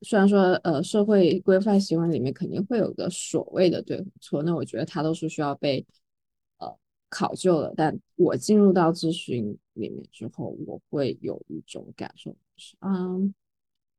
[0.00, 5.84] 虽然说，呃，社会规范行为里面肯定会有个所谓的对错，那我觉得它都是需要被
[6.56, 6.74] 呃
[7.10, 7.74] 考究的。
[7.76, 13.34] 但我进入到咨询里面之后，我会有一种感受就是，嗯。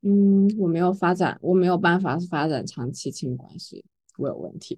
[0.10, 3.84] 嗯，我没有发展，我没有办法发展长期亲密关系，
[4.18, 4.78] 我有问题。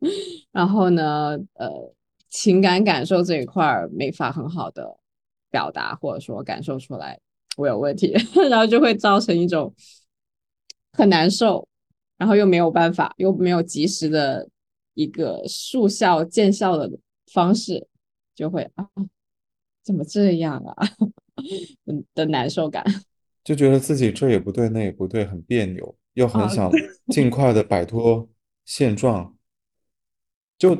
[0.50, 1.94] 然后呢，呃，
[2.30, 4.96] 情感感受这一块儿没法很好的
[5.50, 7.20] 表达，或者说感受出来，
[7.58, 8.14] 我有问题，
[8.48, 9.74] 然后就会造成一种
[10.92, 11.68] 很难受，
[12.16, 14.48] 然后又没有办法，又没有及时的
[14.94, 16.90] 一个速效见效的
[17.30, 17.86] 方式，
[18.34, 18.88] 就会啊，
[19.84, 20.74] 怎么这样啊？
[22.14, 22.82] 的难受感。
[23.44, 26.70] 就觉得自己这也不对，那也不对，很别扭，又很想
[27.08, 28.28] 尽快的摆脱
[28.64, 29.36] 现状，
[30.58, 30.76] 就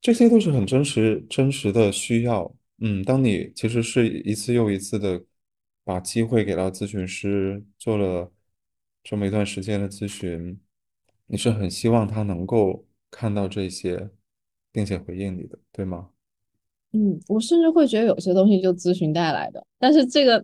[0.00, 2.54] 这些都是很真实、真实的需要。
[2.78, 5.22] 嗯，当你其实是一次又一次的
[5.84, 8.32] 把机会给到咨询师，做了
[9.02, 10.60] 这么一段时间的咨询，
[11.26, 14.10] 你是很希望他能够看到这些，
[14.70, 16.10] 并且回应你的，对吗？
[16.92, 20.42] 嗯，我甚至会觉得有些东西就咨询带来的，但是这个，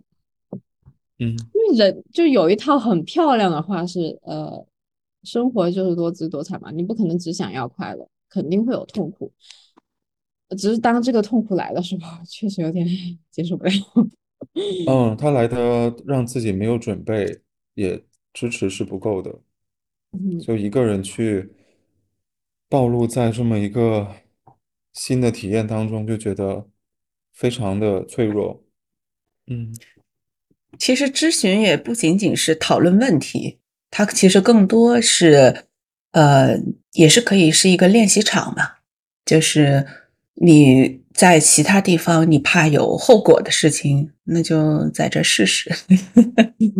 [1.19, 4.65] 嗯，因为人就有一套很漂亮的话是，呃，
[5.23, 9.31] 生活就是多姿多彩嘛，你不可能只想要快乐，肯定会有痛苦。
[10.57, 12.87] 只是当这个痛苦来的时候， 确实有点
[13.31, 13.71] 接受不了。
[14.87, 17.41] 嗯，他来的让自己没有准备，
[17.73, 18.03] 也
[18.33, 19.39] 支持是不够的，
[20.11, 21.51] 嗯，就一个人去
[22.69, 24.15] 暴露在这么一个
[24.93, 26.67] 新的体验当中，就觉得
[27.33, 28.63] 非常的脆弱。
[29.47, 29.73] 嗯，
[30.77, 33.59] 其实咨询也不仅仅是讨论问题，
[33.89, 35.65] 它其实更多是，
[36.11, 36.59] 呃，
[36.93, 38.71] 也是可以是一个练习场嘛，
[39.25, 39.85] 就是
[40.35, 45.73] 你在其他地方你怕有后果的事情，那就在这试试。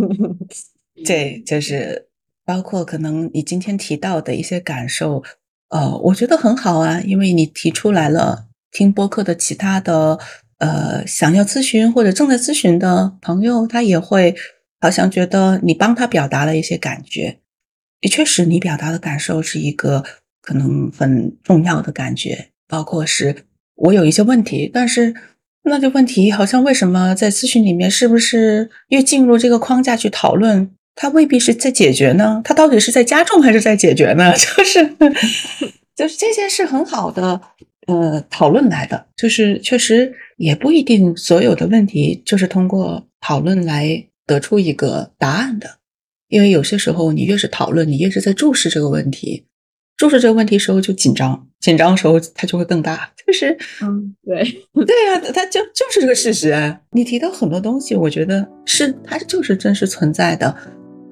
[1.06, 2.08] 对，就是
[2.46, 5.24] 包括可能你今天提到的一些感受，
[5.70, 10.20] 呃，我觉得很好啊，因为你提出来了，听播客的其他的。
[10.66, 14.36] 呃，想要咨询或者正在咨询的朋友，他也会
[14.82, 17.38] 好像觉得你帮他表达了一些感觉。
[18.02, 20.04] 也确实，你表达的感受是一个
[20.42, 22.50] 可能很重要的感觉。
[22.68, 23.46] 包括是
[23.76, 25.14] 我有一些问题，但是
[25.66, 32.42] 那个问题好像为什么在咨询里面，是不是越进入这个框架去讨论，它未必是在解决呢？
[32.44, 34.34] 它到底是在加重还是在解决呢？
[34.38, 34.96] 就是
[35.96, 37.40] 就是这件事很好的
[37.88, 40.14] 呃讨论来的，就是确实。
[40.38, 45.78] 也不一定所有的问题就是通过讨论来得出一个答案的，
[46.28, 49.46] 因为有些时候你越是讨论，你越是在注视这个问题，
[49.96, 53.10] 注视这个问题时候就紧张，紧张的时候它就会更大。
[53.26, 54.44] 就是嗯，对
[54.86, 56.78] 对呀，它就就是这个事实。
[56.92, 60.54] 你提到很多东西，我觉得是它就是真实存在的，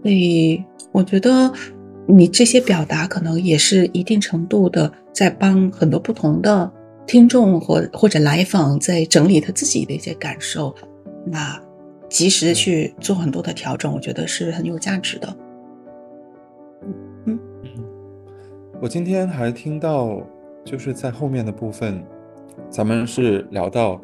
[0.01, 0.61] 所以
[0.91, 1.49] 我觉得
[2.07, 6.71] 你这些表达可能也是一定程度的在帮很多不同的。
[7.05, 10.73] 听众或或者来访在整理他自己的一些感受，
[11.25, 11.61] 那
[12.09, 15.35] 及时去做很多的调整，我觉得是很有价值的。
[17.25, 17.83] 嗯嗯，
[18.81, 20.21] 我今天还听到，
[20.63, 22.01] 就是在后面的部分，
[22.69, 24.01] 咱们是聊到，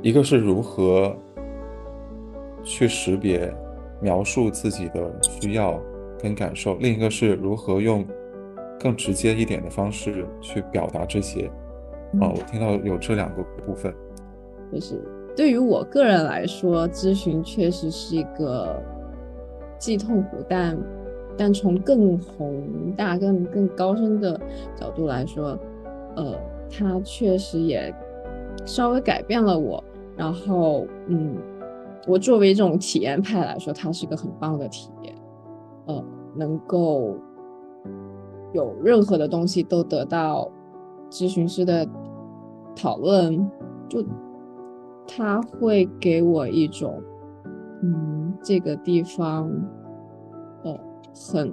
[0.00, 1.16] 一个是如何
[2.62, 3.52] 去识别、
[4.00, 5.80] 描述自己的需要
[6.22, 8.04] 跟感受，另一个是如何用
[8.78, 11.50] 更直接一点的方式去表达这些。
[12.20, 13.94] 哦，我听到有这两个部分，
[14.72, 15.02] 就是
[15.36, 18.82] 对于我个人来说，咨询确实是一个
[19.78, 20.78] 既痛苦，但
[21.36, 24.40] 但从更宏大、更更高深的
[24.74, 25.58] 角度来说，
[26.16, 26.34] 呃，
[26.70, 27.94] 它确实也
[28.64, 29.84] 稍微改变了我。
[30.16, 31.36] 然后，嗯，
[32.06, 34.97] 我作为一种体验派来说，它是个很棒的体验，
[35.88, 36.04] 呃，
[36.36, 37.16] 能够
[38.52, 40.48] 有任何的东西都得到。
[41.10, 41.88] 咨询师的
[42.76, 43.50] 讨论，
[43.88, 44.04] 就
[45.06, 47.02] 他会给我一种，
[47.82, 49.50] 嗯，这个地方，
[50.64, 50.78] 呃，
[51.14, 51.50] 很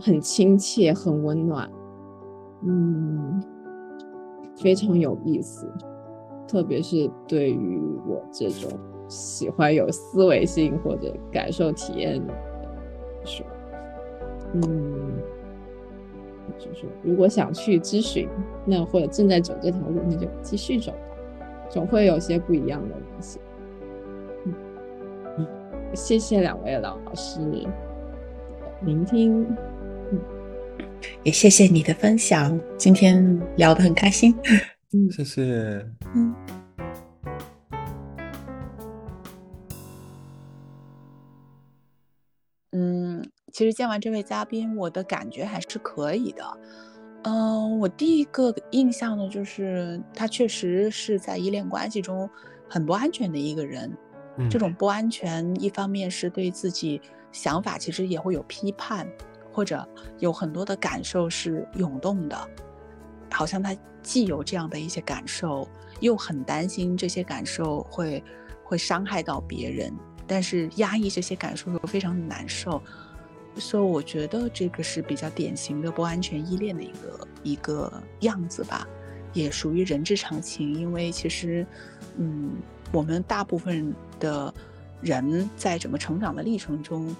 [0.00, 1.70] 很亲切，很温暖，
[2.62, 3.38] 嗯，
[4.56, 5.70] 非常有意思，
[6.48, 7.78] 特别是对于
[8.08, 8.70] 我这种
[9.08, 12.18] 喜欢有思维性或者感受体验，
[14.54, 15.12] 嗯。
[16.58, 18.28] 就是如果想去咨询，
[18.64, 23.40] 那或者正在走这条路，那就继续走吧，总会有些不一样的东西。
[25.36, 25.46] 嗯，
[25.94, 27.40] 谢谢两位老师
[28.82, 29.44] 聆听，
[30.12, 30.20] 嗯，
[31.22, 34.32] 也谢谢你的分享，今天聊得很开心。
[34.92, 35.42] 嗯，谢谢。
[36.14, 36.32] 嗯。
[43.54, 46.44] 其实见完这位嘉宾，我的感觉还是可以的。
[47.22, 52.28] 嗯，我第一个印象呢，就是他确实是在依恋关系中
[52.68, 53.96] 很不安全的一个人。
[54.50, 57.00] 这种不安全，一方面是对自己
[57.30, 59.08] 想法其实也会有批判，
[59.52, 59.88] 或者
[60.18, 62.36] 有很多的感受是涌动的，
[63.30, 65.68] 好像他既有这样的一些感受，
[66.00, 68.20] 又很担心这些感受会
[68.64, 69.96] 会伤害到别人，
[70.26, 72.82] 但是压抑这些感受又非常的难受。
[73.56, 78.86] 所以我觉得这个是比较典型的不安全依恋的一个一个样子吧，
[79.32, 80.74] 也属于人之常情。
[80.74, 81.66] 因为其实，
[82.16, 82.52] 嗯，
[82.92, 84.52] 我们大部分的
[85.00, 87.14] 人在整个成长的历程中，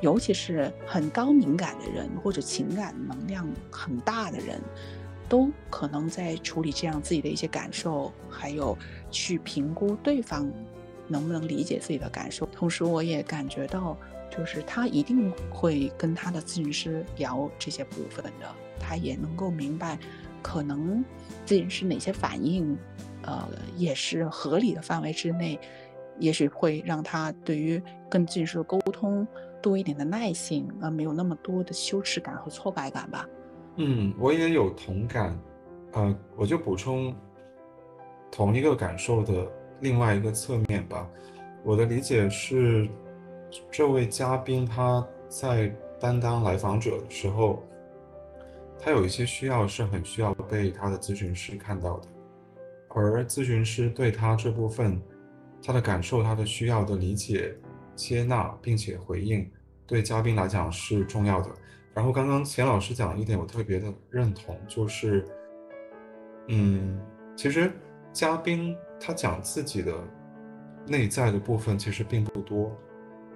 [0.00, 4.60] 尤其是很高敏感的人或者情感能量很大的人，
[5.28, 8.76] 都可能在处理这样自己的一些感受，还有
[9.10, 10.50] 去评估对方
[11.06, 12.46] 能不能理解自己的感受。
[12.46, 13.96] 同时，我也感觉到，
[14.38, 18.46] 就是他一定会跟他的咨询师聊这些部分的，
[18.78, 19.98] 他也能够明白，
[20.40, 21.04] 可能
[21.44, 22.78] 咨询师哪些反应，
[23.22, 25.58] 呃，也是合理的范围之内，
[26.20, 29.26] 也许会让他对于跟咨询师沟通
[29.60, 33.28] 多一点的耐性，而没有那么多的羞耻感和挫败感吧。
[33.74, 35.36] 嗯，我也有同感，
[35.94, 37.12] 呃，我就补充
[38.30, 41.10] 同一个感受的另外一个侧面吧。
[41.64, 42.88] 我的理解是，
[43.70, 45.68] 这位嘉宾他在
[46.00, 47.62] 担当来访者的时候，
[48.78, 52.08] 他有一些需要是很需要被他的咨询师看到的，
[52.88, 55.00] 而咨询师对他这部分
[55.62, 57.54] 他的感受、他的需要的理解、
[57.96, 59.50] 接纳并且回应，
[59.86, 61.50] 对嘉宾来讲是重要的。
[61.94, 65.26] 然后刚刚钱老师讲一点，我特别的认同，就是，
[66.46, 67.00] 嗯，
[67.34, 67.72] 其实
[68.12, 69.92] 嘉宾他讲自己的
[70.86, 72.72] 内在的部分其实并不多，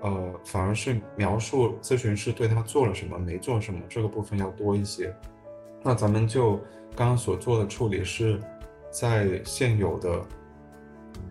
[0.02, 5.14] 呃，反而是描述咨询师对他做了什么、没做什么这个部分要多一些。
[5.82, 6.56] 那咱们就
[6.94, 8.40] 刚刚所做的处理是
[8.90, 10.20] 在现有的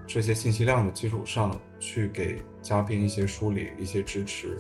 [0.08, 4.58] 这些信息量的基础上去给嘉宾一些梳理、一些支持，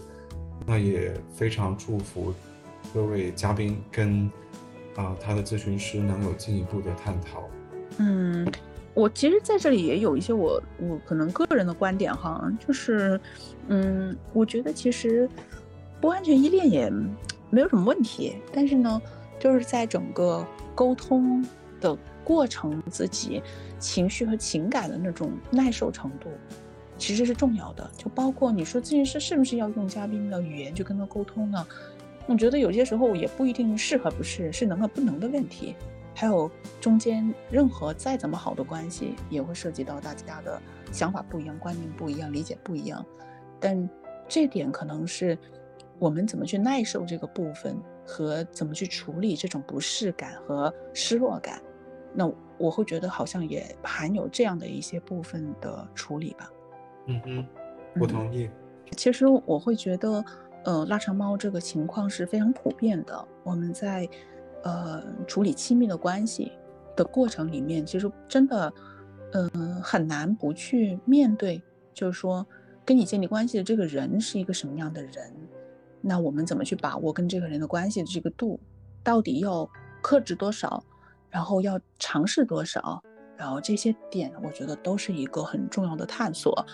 [0.65, 2.33] 那也非常祝福。
[2.93, 4.29] 各位嘉宾跟
[4.95, 7.43] 啊他的咨询师能有进一步的探讨。
[7.97, 8.49] 嗯，
[8.93, 13.19] 我其实在这里也有一些我我可能个人的观点哈，就是
[13.67, 15.29] 嗯，我觉得其实
[15.99, 16.89] 不安全依恋也
[17.49, 19.01] 没有什么问题，但是呢，
[19.39, 21.45] 就是在整个沟通
[21.79, 23.41] 的过程，自己
[23.79, 26.29] 情绪和情感的那种耐受程度
[26.97, 27.89] 其实是重要的。
[27.97, 31.65] 就包括你说咨询师是不是要用嘉宾的语言去跟他沟通呢？
[32.27, 35.75] 我觉得有些时候也不一定适合，不是是能和不能的问题，
[36.13, 36.49] 还有
[36.79, 43.05] 中间任何再怎么好的关系，也会涉及到大家的想法不一样、观念不一样、理解不一样。
[43.59, 43.89] 但
[44.27, 45.37] 这点可能是
[45.97, 51.61] 我们怎么去耐受这个部分，和怎么去处理这种不适感和失落感。
[52.13, 56.51] 那我会觉得好像也含有这样的一些部分的处理吧。
[57.07, 57.47] 嗯哼，
[57.99, 58.49] 我同意。
[58.97, 60.23] 其实我会觉得。
[60.63, 63.27] 呃，腊肠猫这个情况是非常普遍的。
[63.41, 64.07] 我们在，
[64.63, 66.51] 呃，处理亲密的关系
[66.95, 68.73] 的过程里面，其实真的，
[69.33, 71.61] 嗯，很难不去面对，
[71.93, 72.45] 就是说，
[72.85, 75.33] 跟你建立关系的这个人是一个什么样的人，
[76.01, 78.59] 那我们怎么去把握跟这个人的关系的这个度，
[79.03, 79.69] 到底要
[80.01, 80.83] 克制多少，
[81.29, 83.01] 然后要尝试多少，
[83.37, 86.65] 然后这些点，我觉得都是一个很重要的探索。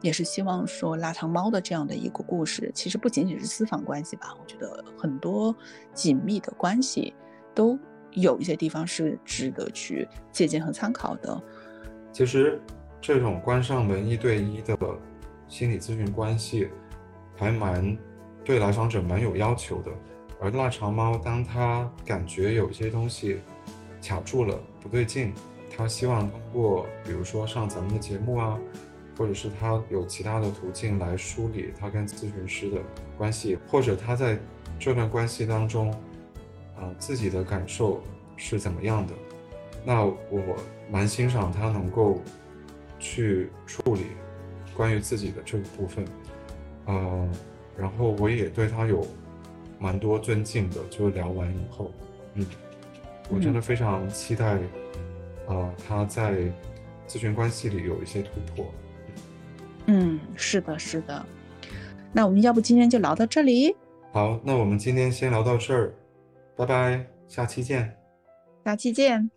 [0.00, 5.56] 也是希望说腊肠猫的这样的一个故事，其实不仅仅是私房关系吧，我觉得很多
[5.94, 7.14] 紧密的关系
[7.54, 7.78] 都
[8.12, 11.42] 有一些地方是值得去借鉴和参考的。
[12.12, 12.60] 其实
[13.00, 14.76] 这种关上门一对一的
[15.48, 16.68] 心理咨询关系，
[17.36, 17.96] 还蛮
[18.44, 19.90] 对来访者蛮有要求的。
[20.40, 23.40] 而腊肠猫当他感觉有些东西
[24.02, 25.32] 卡住了不对劲，
[25.74, 28.58] 他希望通过比如说上咱们的节目啊。
[29.16, 32.82] 或者是他有其他的途径来梳理他跟咨询师的
[33.16, 34.36] 关系，或者他在
[34.76, 35.94] 这段关系当中，
[36.76, 38.02] 啊，自己的感受
[38.36, 39.12] 是怎么样的？
[39.84, 40.56] 那我
[40.90, 42.20] 蛮欣赏他能够
[42.98, 44.06] 去处理
[44.76, 46.04] 关于自己的这个部分，
[46.86, 47.28] 呃，
[47.76, 49.06] 然后我也对他有
[49.78, 50.76] 蛮多尊敬的。
[50.90, 51.90] 就聊完以后，
[52.34, 52.46] 嗯，
[53.28, 54.54] 我真的非常期待，
[55.46, 56.32] 啊，他在
[57.06, 58.66] 咨询关系里有一些突破。
[59.86, 61.24] 嗯，是的，是的。
[62.10, 63.76] 那我们要不今天就聊到这里？
[64.12, 65.92] 好，那我们今天先聊到这儿，
[66.56, 67.96] 拜拜，下期见。
[68.64, 69.30] 下期见。